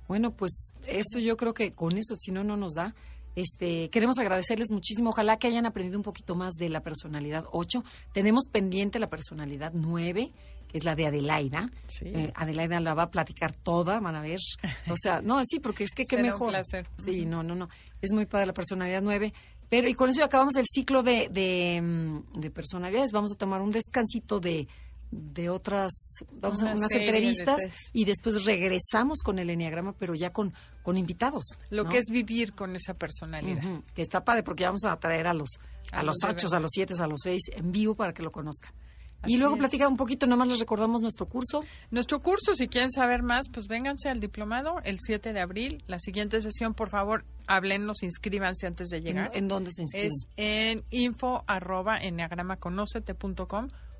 [0.08, 2.94] Bueno, pues eso yo creo que con eso, si no, no nos da.
[3.36, 5.12] Este, queremos agradecerles muchísimo.
[5.12, 7.84] Ojalá que hayan aprendido un poquito más de la personalidad 8.
[8.14, 10.32] Tenemos pendiente la personalidad 9,
[10.68, 11.70] que es la de Adelaida.
[12.02, 14.40] Eh, Adelaida la va a platicar toda, van a ver.
[14.90, 16.48] O sea, no, sí, porque es que qué mejor.
[16.48, 16.90] Un placer.
[17.04, 17.70] Sí, no, no, no.
[18.02, 19.34] Es muy padre la personalidad 9.
[19.72, 23.12] Pero, y con eso acabamos el ciclo de, de, mm, de personalidades.
[23.12, 24.68] Vamos a tomar un descansito de
[25.12, 25.92] de otras,
[26.32, 27.60] vamos a unas entrevistas
[27.92, 30.54] y después regresamos con el enneagrama, pero ya con,
[30.84, 31.44] con invitados.
[31.70, 33.62] Lo que es vivir con esa personalidad.
[33.94, 35.60] Que está padre porque vamos a traer a los
[35.92, 38.74] a, los ocho, a los siete, a los seis en vivo para que lo conozcan.
[39.28, 41.62] Y luego platica un poquito, nomás les recordamos nuestro curso.
[41.92, 45.84] Nuestro curso, si quieren saber más, pues vénganse al diplomado el 7 de abril.
[45.88, 49.32] La siguiente sesión, por favor, háblenos, inscríbanse antes de llegar.
[49.34, 50.08] ¿En, dónde se inscriben?
[50.08, 52.00] Es en info arroba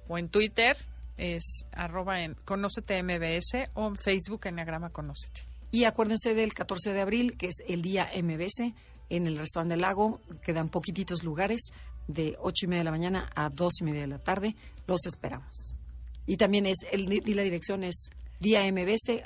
[0.08, 0.78] o en Twitter
[1.22, 5.48] es arroba en Conócete MBS o en Facebook Enneagrama Conócete.
[5.72, 8.74] Y acuérdense del 14 de abril, que es el día MBS,
[9.10, 10.20] en el restaurante del lago.
[10.44, 11.70] Quedan poquititos lugares,
[12.08, 14.56] de 8 y media de la mañana a 2 y media de la tarde.
[14.88, 15.78] Los esperamos.
[16.26, 19.22] Y también es, el, y la dirección es diambs.mbs.com.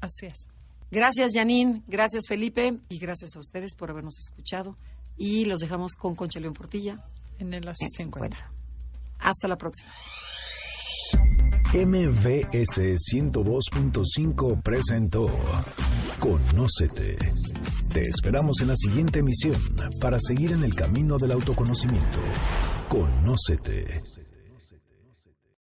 [0.00, 0.48] Así es.
[0.90, 1.82] Gracias, Janine.
[1.86, 2.78] Gracias, Felipe.
[2.88, 4.76] Y gracias a ustedes por habernos escuchado.
[5.16, 7.04] Y los dejamos con Concha León Portilla.
[7.38, 8.52] En el Así se encuentra.
[9.18, 9.90] Hasta la próxima.
[11.72, 15.26] MVS 102.5 presentó
[16.22, 17.16] Conócete.
[17.92, 19.56] Te esperamos en la siguiente emisión
[20.00, 22.20] para seguir en el camino del autoconocimiento.
[22.88, 24.21] Conócete.